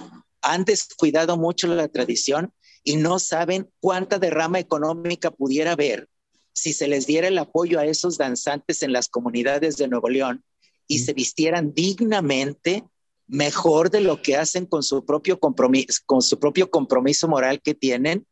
[0.48, 6.08] Han descuidado mucho la tradición y no saben cuánta derrama económica pudiera haber
[6.54, 10.44] si se les diera el apoyo a esos danzantes en las comunidades de Nuevo León
[10.88, 12.84] y se vistieran dignamente
[13.28, 17.76] mejor de lo que hacen con su propio compromiso, con su propio compromiso moral que
[17.76, 18.26] tienen.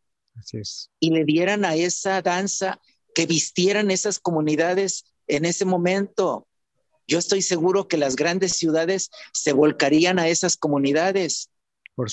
[1.00, 2.82] Y le dieran a esa danza
[3.14, 6.48] que vistieran esas comunidades en ese momento.
[7.08, 11.50] Yo estoy seguro que las grandes ciudades se volcarían a esas comunidades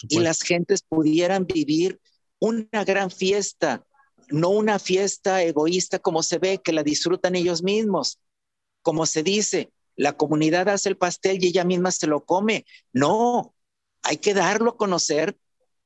[0.09, 2.01] y las gentes pudieran vivir
[2.38, 3.85] una gran fiesta,
[4.29, 8.18] no una fiesta egoísta como se ve, que la disfrutan ellos mismos.
[8.83, 12.65] Como se dice, la comunidad hace el pastel y ella misma se lo come.
[12.92, 13.54] No,
[14.02, 15.37] hay que darlo a conocer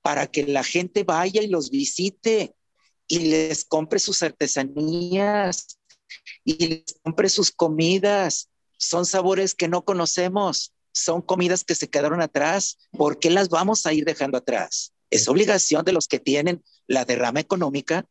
[0.02, 2.54] para que la gente vaya y los visite
[3.08, 5.78] y les compre sus artesanías
[6.44, 8.50] y les compre sus comidas.
[8.78, 12.78] Son sabores que no conocemos, son comidas que se quedaron atrás.
[12.92, 14.92] ¿Por qué las vamos a ir dejando atrás?
[15.10, 18.06] Es obligación de los que tienen la derrama económica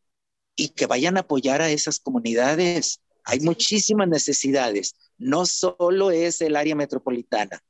[0.54, 3.00] y que vayan a apoyar a esas comunidades.
[3.24, 7.62] Hay muchísimas necesidades no solo es el área metropolitana.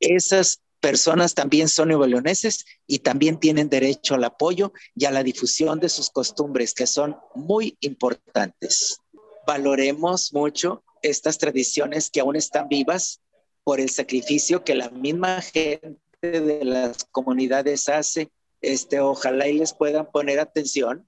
[0.00, 5.80] Esas personas también son neoleoneses y también tienen derecho al apoyo y a la difusión
[5.80, 9.00] de sus costumbres, que son muy importantes.
[9.46, 13.20] Valoremos mucho estas tradiciones que aún están vivas,
[13.68, 18.30] por el sacrificio que la misma gente de las comunidades hace.
[18.62, 21.06] Este, ojalá y les puedan poner atención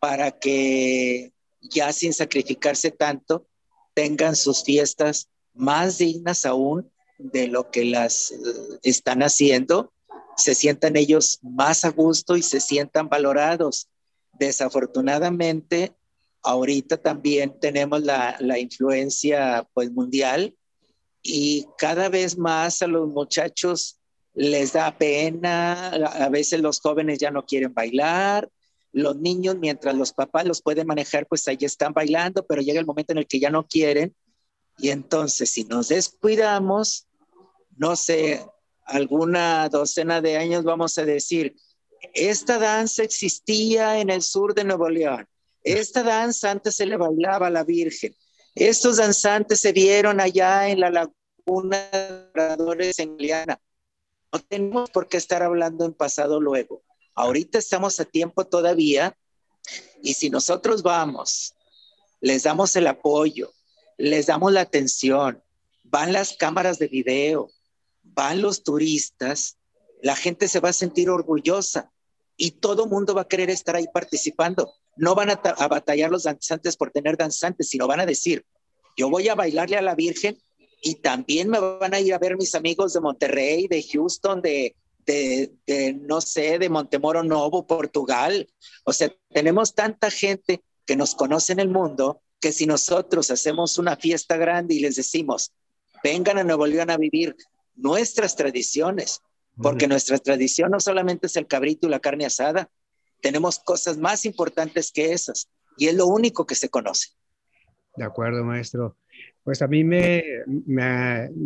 [0.00, 3.46] para que ya sin sacrificarse tanto
[3.94, 8.36] tengan sus fiestas más dignas aún de lo que las eh,
[8.82, 9.92] están haciendo,
[10.36, 13.88] se sientan ellos más a gusto y se sientan valorados.
[14.32, 15.92] Desafortunadamente,
[16.42, 20.56] ahorita también tenemos la, la influencia pues, mundial
[21.22, 24.00] y cada vez más a los muchachos
[24.34, 28.48] les da pena, a veces los jóvenes ya no quieren bailar,
[28.92, 32.86] los niños mientras los papás los pueden manejar, pues ahí están bailando, pero llega el
[32.86, 34.14] momento en el que ya no quieren
[34.78, 37.06] y entonces si nos descuidamos,
[37.76, 38.44] no sé,
[38.84, 41.56] alguna docena de años vamos a decir,
[42.14, 45.26] esta danza existía en el sur de Nuevo León,
[45.62, 48.14] esta danza antes se le bailaba a la Virgen,
[48.54, 53.60] estos danzantes se vieron allá en la laguna de en Liana.
[54.32, 56.82] No tenemos por qué estar hablando en pasado luego.
[57.14, 59.16] Ahorita estamos a tiempo todavía
[60.02, 61.54] y si nosotros vamos,
[62.20, 63.52] les damos el apoyo,
[63.98, 65.42] les damos la atención,
[65.84, 67.50] van las cámaras de video,
[68.02, 69.58] van los turistas,
[70.00, 71.92] la gente se va a sentir orgullosa
[72.36, 74.72] y todo mundo va a querer estar ahí participando.
[74.96, 78.44] No van a, a batallar los danzantes por tener danzantes, sino van a decir,
[78.96, 80.38] yo voy a bailarle a la Virgen
[80.82, 84.74] y también me van a ir a ver mis amigos de Monterrey, de Houston, de,
[85.06, 88.48] de, no sé, de Montemoro Novo, Portugal.
[88.84, 93.78] O sea, tenemos tanta gente que nos conoce en el mundo que si nosotros hacemos
[93.78, 95.52] una fiesta grande y les decimos,
[96.02, 97.36] vengan a Nuevo León a vivir
[97.76, 99.20] nuestras tradiciones,
[99.56, 102.68] porque nuestra tradición no solamente es el cabrito y la carne asada,
[103.22, 105.48] tenemos cosas más importantes que esas
[105.78, 107.10] y es lo único que se conoce.
[107.96, 108.96] De acuerdo, maestro.
[109.44, 110.82] Pues a mí me, me,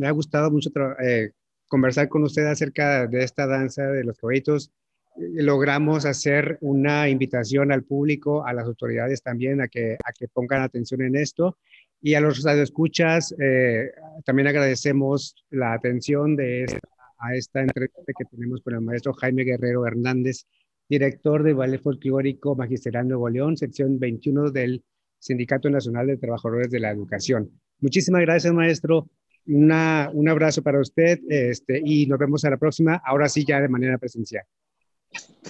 [0.06, 0.70] ha, gustado mucho
[1.02, 1.32] eh,
[1.68, 4.70] conversar con usted acerca de esta danza de los caballitos.
[5.16, 10.62] Logramos hacer una invitación al público, a las autoridades también, a que, a que pongan
[10.62, 11.56] atención en esto.
[12.02, 13.90] Y a los radioescuchas, eh,
[14.24, 16.80] también agradecemos la atención de esta,
[17.18, 20.46] a esta entrevista que tenemos con el maestro Jaime Guerrero Hernández,
[20.88, 24.82] director de Ballet Folclórico Magisterial Nuevo León, sección 21 del
[25.18, 27.50] Sindicato Nacional de Trabajadores de la Educación.
[27.80, 29.08] Muchísimas gracias, maestro.
[29.46, 33.60] Una, un abrazo para usted este, y nos vemos a la próxima, ahora sí ya
[33.60, 34.44] de manera presencial.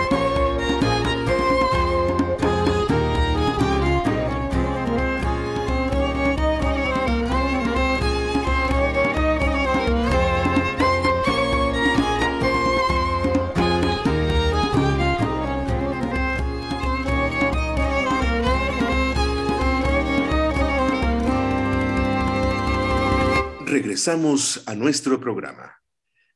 [24.08, 25.82] Regresamos a nuestro programa.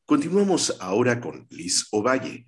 [0.04, 2.44] Continuamos ahora con Liz Ovalle,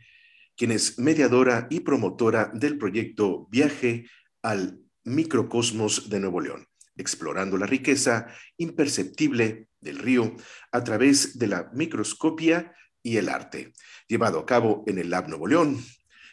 [0.54, 4.04] quien es mediadora y promotora del proyecto Viaje
[4.42, 6.66] al Microcosmos de Nuevo León,
[6.98, 8.26] explorando la riqueza
[8.58, 10.36] imperceptible del río
[10.70, 13.72] a través de la microscopia y el arte,
[14.06, 15.82] llevado a cabo en el Lab Nuevo León.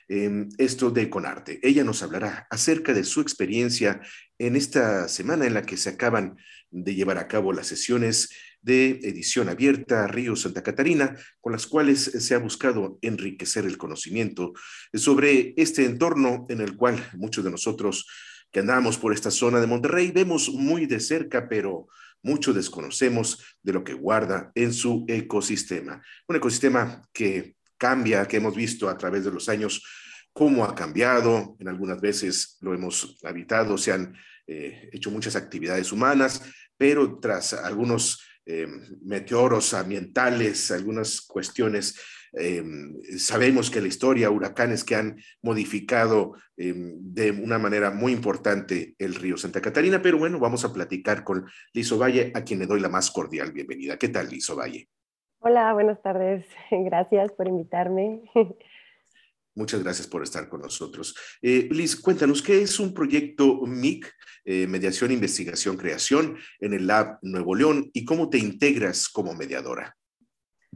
[0.10, 1.62] Em, esto de Conarte.
[1.64, 4.02] Ella nos hablará acerca de su experiencia
[4.38, 6.36] en esta semana en la que se acaban
[6.70, 8.30] de llevar a cabo las sesiones
[8.62, 14.54] de edición abierta Río Santa Catarina, con las cuales se ha buscado enriquecer el conocimiento
[14.94, 18.08] sobre este entorno en el cual muchos de nosotros
[18.52, 21.88] que andamos por esta zona de Monterrey vemos muy de cerca, pero
[22.22, 26.02] mucho desconocemos de lo que guarda en su ecosistema.
[26.28, 29.84] Un ecosistema que cambia, que hemos visto a través de los años
[30.34, 34.16] cómo ha cambiado, en algunas veces lo hemos habitado, se han
[34.48, 36.44] eh, hecho muchas actividades humanas,
[36.78, 38.68] pero tras algunos eh,
[39.04, 42.00] meteoros ambientales, algunas cuestiones.
[42.34, 42.64] Eh,
[43.18, 49.16] sabemos que la historia, huracanes que han modificado eh, de una manera muy importante el
[49.16, 52.80] río Santa Catarina, pero bueno, vamos a platicar con Lizo Valle, a quien le doy
[52.80, 53.98] la más cordial bienvenida.
[53.98, 54.88] ¿Qué tal, Lizo Valle?
[55.40, 56.46] Hola, buenas tardes.
[56.72, 58.22] Gracias por invitarme.
[59.56, 61.16] Muchas gracias por estar con nosotros.
[61.42, 64.12] Liz, cuéntanos, ¿qué es un proyecto MIC
[64.44, 69.96] eh, mediación, Investigación, Creación en el Lab Nuevo León y cómo te integras como mediadora.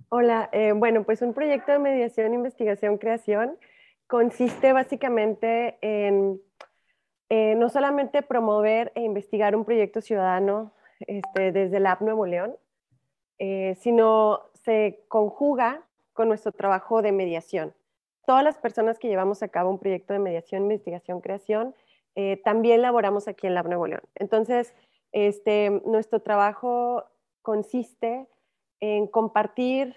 [0.09, 3.57] Hola, eh, bueno, pues un proyecto de mediación, investigación, creación
[4.05, 6.39] consiste básicamente en
[7.29, 12.55] eh, no solamente promover e investigar un proyecto ciudadano este, desde la App Nuevo León,
[13.39, 17.73] eh, sino se conjuga con nuestro trabajo de mediación.
[18.25, 21.75] Todas las personas que llevamos a cabo un proyecto de mediación, investigación, creación,
[22.15, 24.03] eh, también laboramos aquí en la Nuevo León.
[24.15, 24.73] Entonces,
[25.11, 27.03] este, nuestro trabajo
[27.41, 28.27] consiste
[28.79, 29.95] en compartir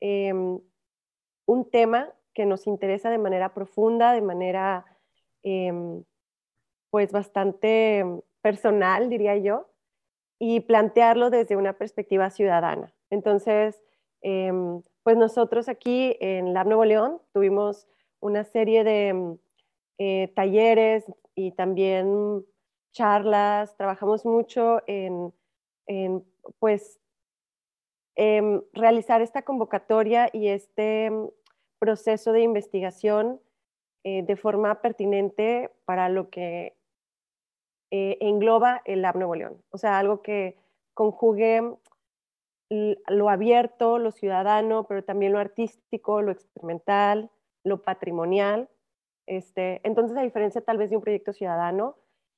[0.00, 0.60] em,
[1.46, 4.84] un tema que nos interesa de manera profunda, de manera
[5.42, 6.04] em,
[6.90, 8.04] pues bastante
[8.42, 9.70] personal, diría yo,
[10.38, 12.92] y plantearlo desde una perspectiva ciudadana.
[13.10, 13.80] Entonces,
[14.22, 17.86] em, pues nosotros aquí en Lab Nuevo León tuvimos
[18.20, 19.36] una serie de
[19.98, 22.44] eh, talleres y también
[22.92, 25.32] charlas, trabajamos mucho en,
[26.58, 27.00] pues,
[28.16, 31.10] em, realizar esta convocatoria y este
[31.78, 33.40] proceso de investigación
[34.04, 36.76] eh, de forma pertinente para lo que
[37.90, 39.62] eh, engloba el Lab Nuevo León.
[39.70, 40.56] O sea, algo que
[40.94, 41.62] conjugue
[42.70, 47.30] lo abierto, lo ciudadano, pero también lo artístico, lo experimental,
[47.64, 48.68] lo patrimonial.
[49.26, 51.96] Este, entonces, a diferencia tal vez de un proyecto ciudadano,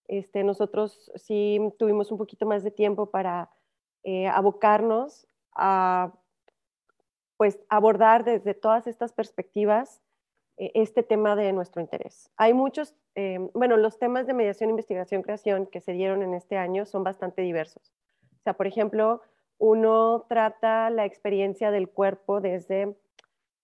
[0.09, 3.51] este, nosotros sí tuvimos un poquito más de tiempo para
[4.05, 6.13] eh, abocarnos a
[7.37, 10.03] pues, abordar desde todas estas perspectivas
[10.57, 12.31] eh, este tema de nuestro interés.
[12.37, 16.57] Hay muchos, eh, bueno, los temas de mediación, investigación, creación que se dieron en este
[16.57, 17.93] año son bastante diversos.
[18.41, 19.23] O sea, por ejemplo,
[19.63, 22.97] uno trata la experiencia del cuerpo desde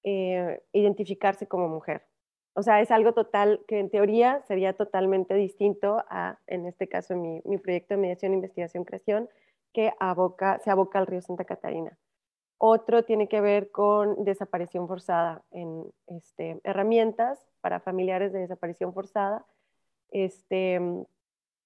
[0.04, 2.06] eh, identificarse como mujer.
[2.54, 7.16] O sea, es algo total que en teoría sería totalmente distinto a, en este caso,
[7.16, 9.28] mi, mi proyecto de mediación, investigación, creación,
[9.72, 11.98] que aboca, se aboca al río Santa Catarina.
[12.58, 19.44] Otro tiene que ver con desaparición forzada en este, herramientas para familiares de desaparición forzada.
[20.12, 20.80] Este,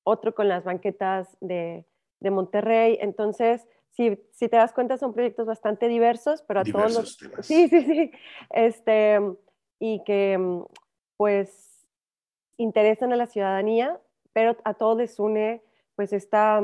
[0.04, 1.84] otro con las banquetas de,
[2.20, 2.96] de Monterrey.
[3.02, 7.18] Entonces, si, si, te das cuenta, son proyectos bastante diversos, pero a todos los...
[7.42, 8.10] Sí, sí, sí.
[8.50, 9.20] Este,
[9.78, 10.64] y que,
[11.16, 11.86] pues,
[12.56, 14.00] interesan a la ciudadanía,
[14.32, 15.62] pero a todos les une,
[15.94, 16.60] pues, esta...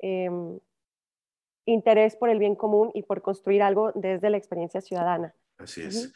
[0.00, 0.30] Eh,
[1.66, 5.34] interés por el bien común y por construir algo desde la experiencia ciudadana.
[5.58, 6.12] Así es.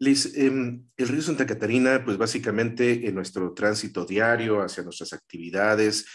[0.00, 6.06] Liz, em, el río Santa Catarina, pues básicamente en nuestro tránsito diario hacia nuestras actividades,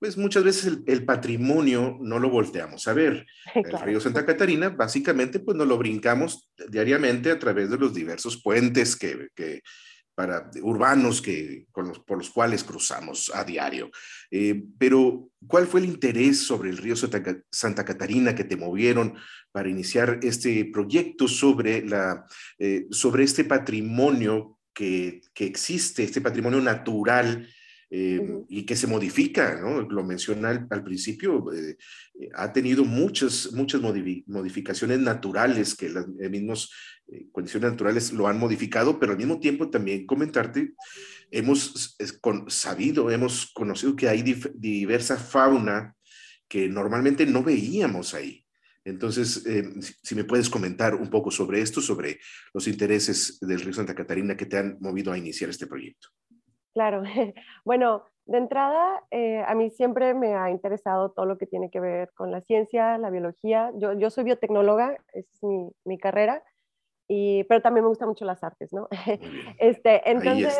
[0.00, 3.26] pues muchas veces el, patrimonio no lo volteamos a ver.
[3.54, 8.42] El río Santa Catarina, básicamente, pues no lo brincamos diariamente a través de los diversos
[8.42, 9.60] puentes que, que
[10.14, 13.90] para, urbanos que, por los cuales cruzamos a diario.
[14.30, 19.16] Eh, pero, ¿cuál fue el interés sobre el río Santa, Catarina que te movieron
[19.52, 22.24] para iniciar este proyecto sobre, la,
[22.58, 27.46] eh, sobre este patrimonio que, que, existe, este patrimonio natural
[27.92, 29.80] eh, y que se modifica, ¿no?
[29.80, 31.76] Lo menciona al, principio, eh,
[32.20, 36.70] eh, ha tenido muchas, muchas modificaciones naturales que las mismas
[37.32, 40.74] condiciones naturales lo han modificado, pero al mismo tiempo también comentarte,
[41.32, 41.96] hemos
[42.46, 44.22] sabido, hemos conocido que hay
[44.54, 45.96] diversa fauna
[46.46, 48.46] que normalmente no veíamos ahí.
[48.84, 49.44] Entonces,
[50.02, 52.20] si me puedes comentar un poco sobre esto, sobre
[52.54, 56.08] los intereses del río Santa Catarina que te han movido a iniciar este proyecto.
[56.74, 57.02] Claro,
[57.64, 61.80] bueno, de entrada, eh, a mí siempre me ha interesado todo lo que tiene que
[61.80, 63.72] ver con la ciencia, la biología.
[63.74, 66.42] Yo, yo soy biotecnóloga, esa es mi, mi, carrera,
[67.08, 68.88] y, pero también me gustan mucho las artes, ¿no?
[69.58, 70.56] Este, entonces,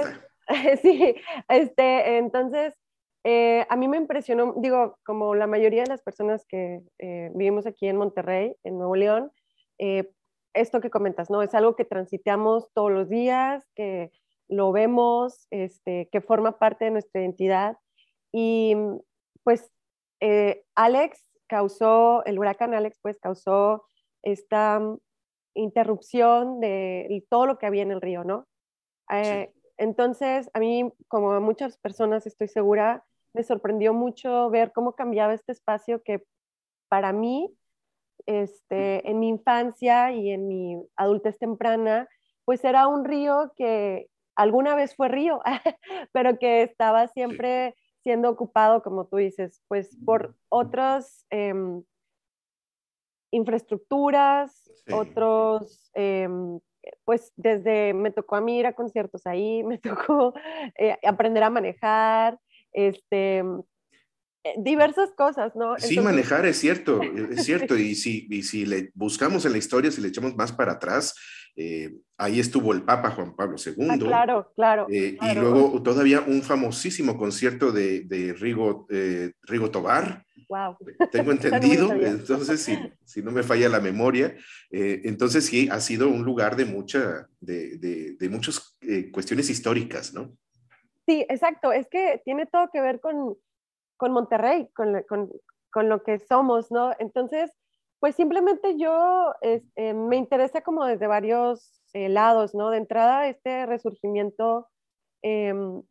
[0.83, 1.15] sí,
[1.49, 2.75] este, entonces,
[3.23, 7.67] eh, a mí me impresionó, digo, como la mayoría de las personas que eh, vivimos
[7.67, 9.31] aquí en Monterrey, en Nuevo León,
[10.53, 11.43] esto que comentas, ¿no?
[11.43, 14.11] Es algo que transitamos todos los días, que
[14.51, 17.79] lo vemos, este, que forma parte de nuestra identidad.
[18.33, 18.77] Y
[19.45, 19.73] pues
[20.21, 23.85] eh, Alex causó, el huracán Alex pues causó
[24.23, 24.81] esta
[25.55, 28.47] interrupción de todo lo que había en el río, ¿no?
[29.11, 34.95] Eh, entonces, a mí, como a muchas personas, estoy segura, me sorprendió mucho ver cómo
[34.95, 36.23] cambiaba este espacio que
[36.89, 37.57] para mí,
[38.27, 42.09] este, en mi infancia y en mi adultez temprana,
[42.45, 44.09] pues era un río que
[44.41, 45.41] alguna vez fue río,
[46.13, 51.83] pero que estaba siempre siendo ocupado, como tú dices, pues por otras em,
[53.31, 56.59] infraestructuras, otros, em,
[57.05, 60.33] pues desde, me tocó a mí ir a conciertos ahí, me tocó
[60.79, 62.39] eh, aprender a manejar,
[62.73, 63.45] este,
[64.59, 65.77] diversas cosas, ¿no?
[65.79, 69.91] sí, manejar es cierto, es cierto, y si, y si le buscamos en la historia,
[69.91, 71.15] si le echamos más para atrás,
[71.57, 73.89] Eh, ahí estuvo el Papa Juan Pablo II.
[73.91, 78.87] Ah, claro, claro, Y luego todavía un famosísimo concierto de, de Rigo,
[79.43, 80.25] Rigo Tobar.
[80.49, 80.77] Wow.
[81.11, 84.37] Tengo entendido, entonces si, si, no me falla la memoria,
[84.71, 88.79] entonces sí ha sido un lugar de mucha, de, de, de muchas
[89.13, 90.33] cuestiones históricas, ¿no?
[91.07, 91.73] Sí, exacto.
[91.73, 93.37] Es que tiene todo que ver con,
[94.01, 95.31] con Monterrey, con, con,
[95.71, 96.93] con, lo que somos, ¿no?
[96.99, 97.53] Entonces,
[98.01, 102.71] pues simplemente yo eh, me interesa como desde varios eh, lados, ¿no?
[102.71, 104.69] De entrada, este resurgimiento
[105.21, 105.83] em,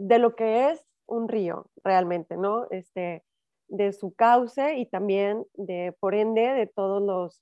[0.00, 2.66] de lo que es un río realmente, ¿no?
[2.70, 3.22] Este,
[3.68, 7.40] de su cauce y también de, por ende, de todos los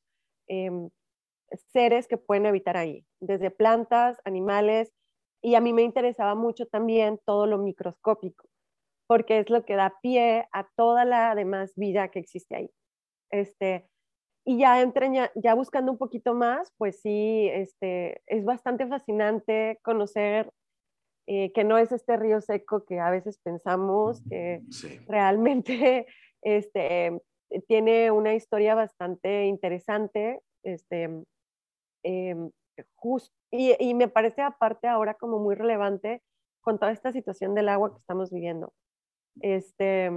[0.49, 0.91] em,
[1.73, 4.93] seres que pueden habitar ahí, desde plantas, animales,
[5.43, 8.49] y a mí me interesaba mucho también todo lo microscópico,
[9.11, 12.70] porque es lo que da pie a toda la demás vida que existe ahí.
[13.32, 13.84] Este,
[14.46, 20.52] y ya, entre, ya, buscando un poquito más, pues sí, este, es bastante fascinante conocer
[21.26, 24.62] eh, que no es este río seco que a veces pensamos que
[25.08, 26.06] realmente
[26.42, 27.20] este,
[27.66, 30.40] tiene una historia bastante interesante.
[30.62, 31.11] Este,
[32.04, 32.50] em,
[33.50, 36.22] y, me parece aparte ahora como muy relevante
[36.61, 38.72] con toda esta situación del agua que estamos viviendo.
[39.41, 40.11] Este,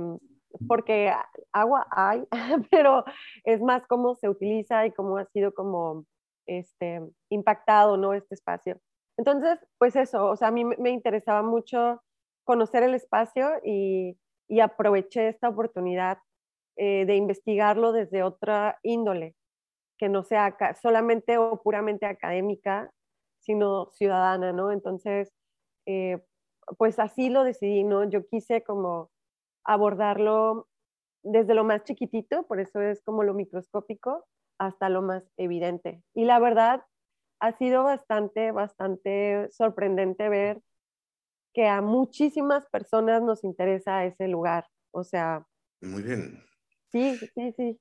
[0.67, 1.13] porque
[1.51, 2.23] agua hay,
[2.71, 3.03] pero
[3.43, 6.05] es más cómo se utiliza y cómo ha sido como
[6.45, 8.13] este, impactado, ¿no?
[8.13, 8.79] Este espacio.
[9.17, 12.01] Entonces, pues eso, o sea, a mí me interesaba mucho
[12.45, 14.17] conocer el espacio y,
[14.47, 16.17] y aproveché esta oportunidad
[16.75, 19.35] eh, de investigarlo desde otra índole,
[19.99, 22.91] que no sea solamente o puramente académica,
[23.39, 24.71] sino ciudadana, ¿no?
[24.71, 25.31] Entonces,
[25.85, 26.23] eh,
[26.77, 28.09] pues así lo decidí, ¿no?
[28.09, 29.11] Yo quise como
[29.65, 30.67] abordarlo
[31.23, 34.25] desde lo más chiquitito, por eso es como lo microscópico,
[34.57, 36.03] hasta lo más evidente.
[36.13, 36.83] Y la verdad,
[37.39, 40.61] ha sido bastante, bastante sorprendente ver
[41.53, 44.67] que a muchísimas personas nos interesa ese lugar.
[44.91, 45.45] O sea...
[45.81, 46.43] Muy bien.
[46.91, 47.79] Sí, sí, sí.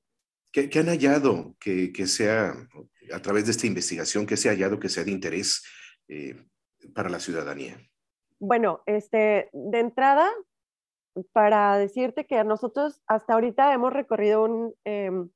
[0.51, 2.53] ¿Qué, han hallado que, sea,
[3.11, 5.63] a través de esta investigación, que se ha hallado que sea de interés
[6.07, 6.35] eh,
[6.93, 7.77] para la ciudadanía?
[8.39, 10.29] Bueno, este, de entrada,
[11.31, 15.29] para decirte que nosotros hasta ahorita hemos recorrido un, em,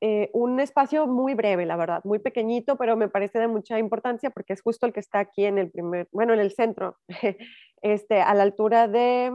[0.00, 4.28] eh, un espacio muy breve, la verdad, muy pequeñito, pero me parece de mucha importancia
[4.28, 6.98] porque es justo el que está aquí en el primer, bueno, en el centro,
[7.80, 9.32] este, a la altura de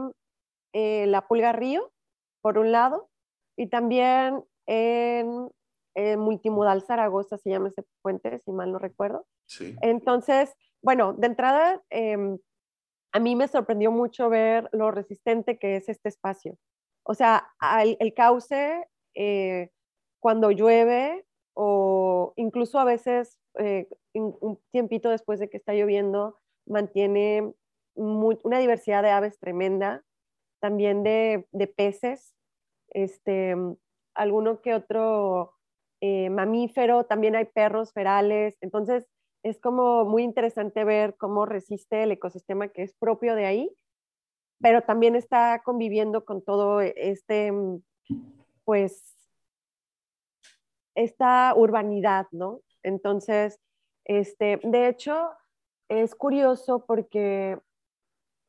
[0.72, 1.90] eh, la Pulga Río,
[2.40, 3.08] por un lado,
[3.56, 5.50] y también en,
[6.16, 9.26] Multimodal Zaragoza se llama ese puente, si mal no recuerdo.
[9.46, 9.76] Sí.
[9.82, 12.38] Entonces, bueno, de entrada, em,
[13.12, 16.56] a mí me sorprendió mucho ver lo resistente que es este espacio.
[17.04, 17.48] O sea,
[17.82, 19.70] el, cauce, eh,
[20.20, 27.52] cuando llueve, o incluso a veces eh, un tiempito después de que está lloviendo, mantiene
[27.94, 30.04] una diversidad de aves tremenda,
[30.60, 31.46] también de,
[31.76, 32.34] peces
[32.90, 33.54] este,
[34.14, 35.54] alguno que otro
[36.00, 39.06] eh, mamífero, también hay perros ferales, entonces
[39.42, 43.76] es como muy interesante ver cómo resiste el ecosistema que es propio de ahí,
[44.60, 47.52] pero también está conviviendo con todo este,
[48.64, 49.16] pues,
[50.94, 52.60] esta urbanidad, ¿no?
[52.82, 53.58] Entonces,
[54.04, 55.30] este, de hecho,
[55.88, 57.58] es curioso porque,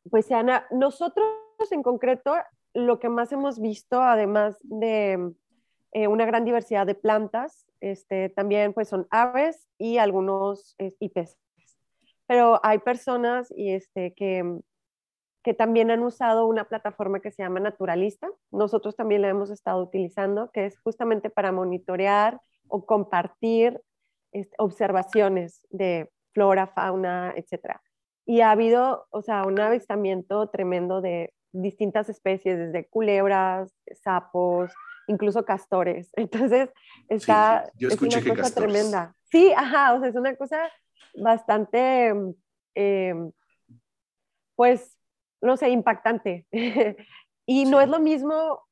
[0.10, 1.26] pues, Ana, nosotros
[1.72, 2.36] en concreto
[2.74, 5.34] lo que más hemos visto, además de
[5.94, 11.38] eh, una gran diversidad de plantas, este, también pues son aves y algunos y peces.
[12.28, 14.60] Pero hay personas y este, que,
[15.44, 18.30] que también han usado una plataforma que se llama Naturalista.
[18.52, 22.40] Nosotros también la hemos estado utilizando, que es justamente para monitorear
[22.70, 23.82] o compartir
[24.32, 27.80] este, observaciones de flora, fauna, etc.
[28.26, 33.74] Y ha habido, o sea, un avistamiento tremendo de distintas especies, desde culebras,
[34.04, 34.72] sapos,
[35.12, 36.10] incluso castores.
[36.16, 36.70] Entonces,
[37.10, 39.16] está es una cosa tremenda.
[39.32, 40.70] Sí, ajá, o sea, es una cosa
[41.16, 42.14] bastante,
[42.76, 43.32] em,
[44.56, 44.98] pues,
[45.42, 46.46] no sé, impactante.
[47.46, 48.64] y no es lo mismo,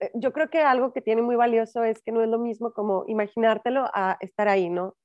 [0.00, 2.72] eh, yo creo que algo que tiene muy valioso es que no es lo mismo
[2.72, 4.96] como imaginártelo a estar ahí, ¿no?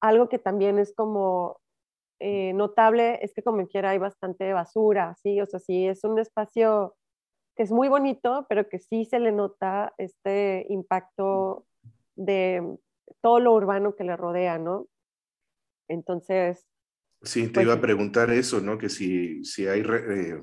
[0.00, 1.60] Algo que también es como
[2.20, 5.40] eh, notable es que como quiera hay bastante basura, ¿sí?
[5.40, 6.94] O sea, sí, es un espacio
[7.58, 11.66] que es muy bonito, pero que sí se le nota este impacto
[12.14, 12.62] de
[13.20, 14.86] todo lo urbano que le rodea, ¿no?
[15.88, 16.64] Entonces...
[17.20, 18.78] Sí, te pues iba a preguntar eso, ¿no?
[18.78, 19.80] Que si, si hay...
[19.80, 20.40] Eh,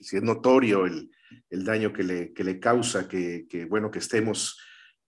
[0.00, 1.10] si es notorio el,
[1.50, 4.58] el daño que le, que le causa, que, que, bueno, que estemos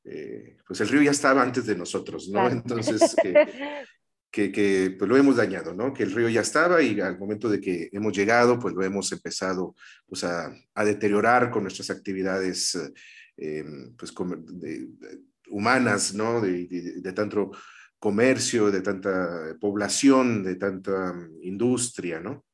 [0.04, 2.46] eh, pues el río ya estaba antes de nosotros, ¿no?
[2.46, 3.32] Entonces, que,
[4.36, 5.94] que, pues lo hemos dañado, ¿no?
[5.94, 9.10] Que el río ya estaba y al momento de que hemos llegado, pues lo hemos
[9.10, 9.74] empezado
[10.06, 12.76] pues, a, a deteriorar con nuestras actividades
[13.38, 13.64] eh,
[13.96, 14.14] pues,
[15.48, 16.40] humanas, ¿no?
[16.40, 17.50] De, tanto
[17.98, 22.44] comercio, de tanta población, de tanta industria, ¿no?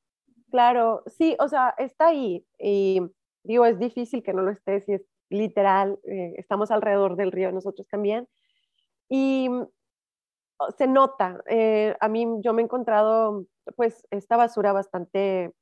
[0.51, 3.01] Claro, sí, o sea, está ahí y
[3.43, 7.51] digo, es difícil que no lo esté si es literal, eh, estamos alrededor del río
[7.51, 8.29] nosotros también.
[9.09, 9.49] Y
[10.77, 13.45] se nota, eh, a mí yo me he encontrado
[13.77, 15.53] pues esta basura bastante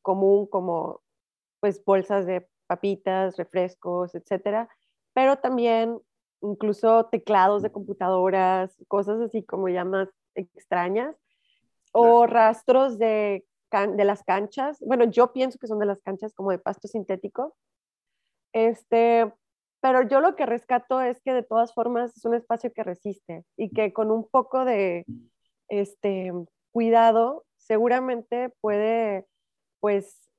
[0.00, 1.00] común como
[1.60, 4.68] pues bolsas de papitas, refrescos, etcétera,
[5.12, 6.00] pero también
[6.40, 11.16] incluso teclados de computadoras, cosas así como ya más extrañas,
[11.92, 14.78] o rastros de, de las canchas.
[14.80, 17.54] Bueno, yo pienso que son de las canchas como de pasto sintético,
[18.52, 19.32] este,
[19.82, 23.44] pero yo lo que rescato es que de todas formas es un espacio que resiste
[23.56, 25.04] y que con un poco de
[25.68, 26.32] este,
[26.70, 29.26] cuidado seguramente puede
[29.80, 30.30] pues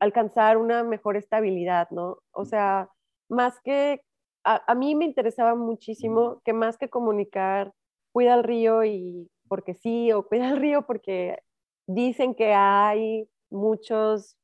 [0.00, 2.18] alcanzar una mejor estabilidad, ¿no?
[2.32, 2.90] O sea,
[3.28, 4.02] más que,
[4.42, 7.72] a, mí me interesaba muchísimo que más que comunicar,
[8.12, 11.38] cuida el río y porque sí, o cuida el río porque
[11.86, 14.36] dicen que hay muchos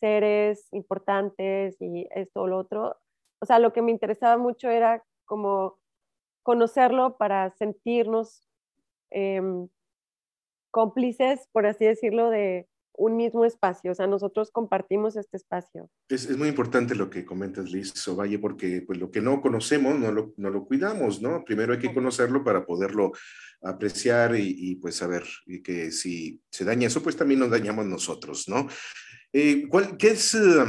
[0.00, 2.96] seres importantes y esto o lo otro.
[3.44, 5.78] O sea, lo que me interesaba mucho era como
[6.42, 8.48] conocerlo para sentirnos
[9.10, 9.68] em,
[10.70, 12.66] cómplices, por así decirlo, de
[12.96, 15.90] un mismo espacio, o sea, nosotros compartimos este espacio.
[16.08, 19.98] Es, es muy importante lo que comentas, Liz Ovalle, porque pues lo que no conocemos
[19.98, 21.44] no lo, no lo cuidamos, ¿no?
[21.44, 23.12] Primero hay que conocerlo para poderlo
[23.60, 27.84] apreciar y, y, pues saber y que si se daña eso, pues también nos dañamos
[27.84, 28.68] nosotros, ¿no?
[29.34, 30.64] Eh, ¿cuál, qué, es, eh,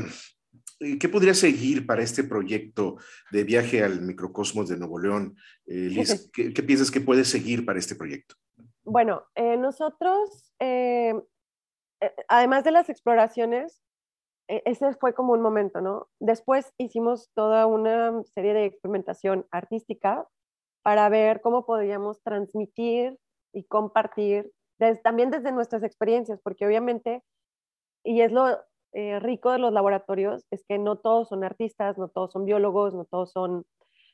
[1.00, 2.98] ¿Qué podría seguir para este proyecto
[3.32, 5.36] de viaje al microcosmos de Nuevo León?
[5.66, 8.36] Eh, Liz, ¿qué, ¿qué, piensas que puede seguir para este proyecto?
[8.84, 10.54] Bueno, nosotros,
[12.28, 13.82] además de las exploraciones,
[14.48, 16.08] e, ese fue como un momento, ¿no?
[16.20, 20.28] Después hicimos toda una serie de experimentación artística
[20.84, 23.18] para ver cómo podíamos transmitir
[23.54, 24.52] y compartir
[25.04, 27.24] también desde nuestras experiencias, porque obviamente
[28.04, 28.46] y es lo
[28.98, 32.94] eh, rico de los laboratorios, es que no todos son artistas, no todos son biólogos,
[32.94, 33.66] no todos son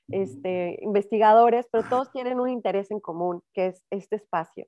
[0.07, 4.65] este, investigadores, pero todos tienen un interés en común, que es este espacio,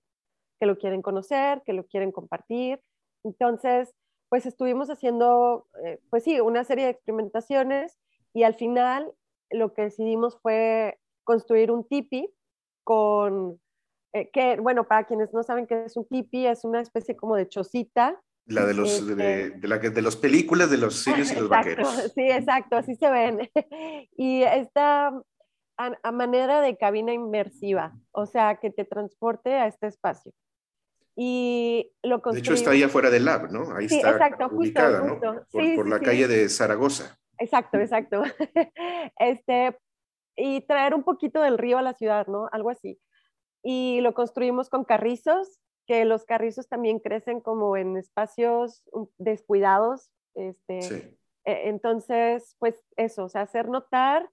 [0.59, 2.79] que lo quieren conocer, que lo quieren compartir.
[3.23, 3.91] Entonces,
[4.29, 7.97] pues estuvimos haciendo, eh, pues sí, una serie de experimentaciones
[8.35, 9.11] y al final
[9.49, 12.31] lo que decidimos fue construir un tipi
[12.83, 13.59] con,
[14.13, 17.35] eh, que, bueno, para quienes no saben qué es un tipi, es una especie como
[17.35, 21.35] de chocita la de los de, este la, de las películas de los sirios y
[21.35, 22.11] los vaqueros.
[22.13, 23.49] Sí, exacto, así se ven.
[24.17, 25.11] Y esta
[25.77, 30.31] a, manera de cabina inmersiva, o sea, que te transporte a este espacio.
[31.15, 33.75] Y lo De hecho, está ahí afuera del lab, ¿no?
[33.75, 35.19] Ahí está exacto, ubicada, ¿no?
[35.51, 37.17] Por, por la calle de Zaragoza.
[37.37, 38.23] Exacto, exacto.
[39.19, 39.77] Este,
[40.35, 42.49] y traer un poquito del río a la ciudad, ¿no?
[42.51, 42.99] Algo así.
[43.63, 48.83] Y lo construimos con carrizos que los carrizos también crecen como en espacios
[49.17, 50.09] descuidados.
[50.35, 54.29] Este, e, Entonces, pues eso, o sea, hacer notar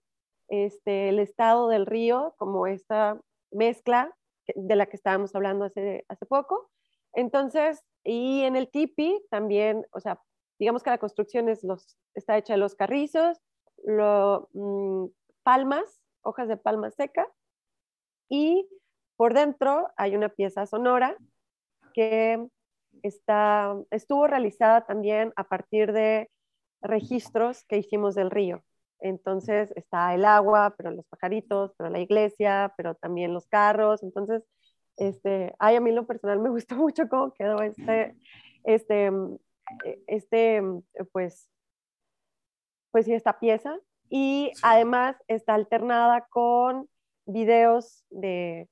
[0.48, 3.20] este, el estado del río como esta
[3.50, 4.14] mezcla
[4.54, 6.70] de la que estábamos hablando hace, hace poco.
[7.12, 10.20] Entonces, y en el tipi también, o sea,
[10.58, 13.40] digamos que la construcción es los, está hecha de los carrizos,
[13.84, 15.06] lo, mm,
[15.42, 17.26] palmas, hojas de palma seca,
[18.28, 18.68] y
[19.16, 21.16] por dentro hay una pieza sonora
[21.92, 22.46] que
[23.02, 26.30] está, estuvo realizada también a partir de
[26.82, 28.62] registros que hicimos del río.
[29.00, 34.02] Entonces está el agua, pero los pajaritos, pero la iglesia, pero también los carros.
[34.02, 34.44] Entonces,
[34.96, 38.14] este, ay, a mí lo personal me gustó mucho cómo quedó este,
[38.64, 39.10] este,
[40.06, 40.62] este,
[41.12, 41.48] pues,
[42.90, 43.78] pues sí, esta pieza.
[44.10, 46.88] Y además está alternada con
[47.26, 48.68] videos de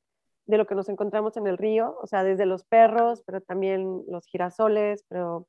[0.48, 4.02] de lo que nos encontramos en el río, o sea, desde los perros, pero también
[4.08, 5.46] los girasoles, pero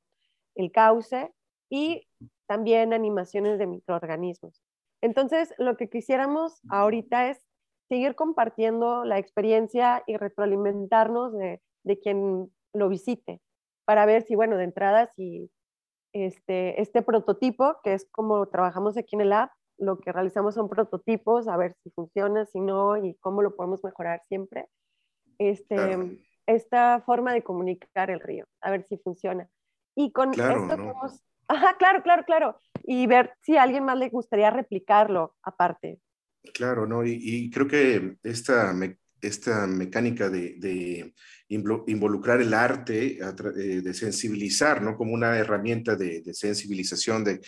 [0.55, 1.31] el cauce
[1.69, 2.05] y
[2.47, 4.61] también animaciones de microorganismos.
[5.01, 7.39] Entonces, lo que quisiéramos ahorita es
[7.87, 13.39] seguir compartiendo la experiencia y retroalimentarnos de, de quien lo visite
[13.85, 15.49] para ver si, bueno, de entrada, si
[16.13, 20.67] este, este prototipo, que es como trabajamos aquí en el app, lo que realizamos son
[20.67, 24.67] prototipos, a ver si funciona, si no, y cómo lo podemos mejorar siempre
[25.39, 29.49] este, esta forma de comunicar el río, a ver si funciona.
[29.95, 31.19] Y con claro, esto
[31.49, 32.61] Ajá, claro, claro, claro.
[32.83, 35.99] Y ver si a alguien más le gustaría replicarlo aparte.
[36.53, 37.03] Claro, ¿no?
[37.03, 38.73] Y, creo que esta,
[39.19, 41.13] esta mecánica de,
[41.47, 44.95] involucrar el arte, eh, de sensibilizar, ¿no?
[44.95, 47.41] Como una herramienta de, sensibilización, de,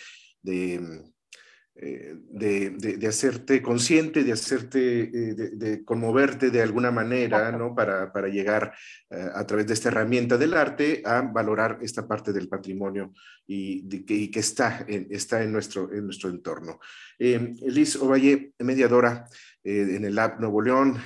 [1.74, 7.74] eh, de, hacerte consciente, de hacerte, eh, de, conmoverte de alguna manera, ¿no?
[7.74, 8.74] Para, llegar
[9.08, 13.14] eh, a través de esta herramienta del arte a valorar esta parte del patrimonio
[13.46, 16.78] y, que, que, está, en, está en, nuestro, en nuestro entorno.
[17.18, 19.24] Liz Ovalle, mediadora
[19.64, 20.98] en el Lab Nuevo León,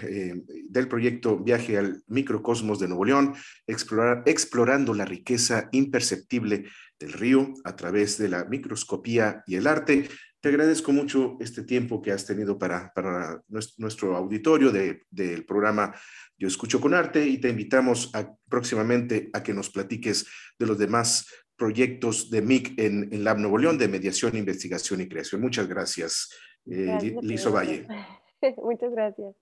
[0.69, 3.35] del proyecto Viaje al Microcosmos de Nuevo León,
[3.67, 6.65] explorar, explorando la riqueza imperceptible
[6.99, 10.09] del río a través de la microscopía y el arte.
[10.47, 15.93] Te agradezco mucho este tiempo que has tenido para, para nuestro auditorio del programa
[16.39, 18.13] Yo Escucho con Arte y te invitamos
[18.49, 20.25] próximamente a que nos platiques
[20.57, 21.27] de los demás
[21.57, 25.41] proyectos de MIC en, en Lab Nuevo León de mediación, investigación y creación.
[25.41, 26.31] Muchas gracias,
[26.67, 27.85] eh, Lizo Valle.
[28.59, 29.35] Muchas gracias.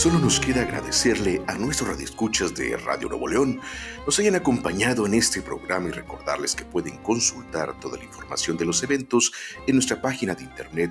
[0.02, 3.60] Solo nos queda agradecerle a nuestros radioescuchas de Radio Nuevo León
[4.04, 8.64] nos hayan acompañado en este programa y recordarles que pueden consultar toda la información de
[8.64, 9.30] los eventos
[9.64, 10.90] en nuestra página de internet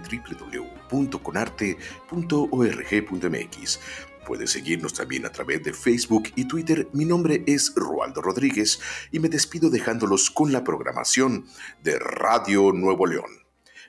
[0.90, 3.80] www.conarte.org.mx.
[4.26, 6.88] Puede seguirnos también a través de Facebook y Twitter.
[6.94, 8.80] Mi nombre es Rualdo Rodríguez
[9.12, 11.48] y me despido dejándolos con la programación
[11.84, 13.42] de Radio Nuevo León.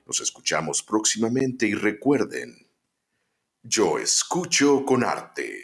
[0.05, 2.61] Nos escuchamos próximamente y recuerden,
[3.64, 5.62] yo escucho con arte.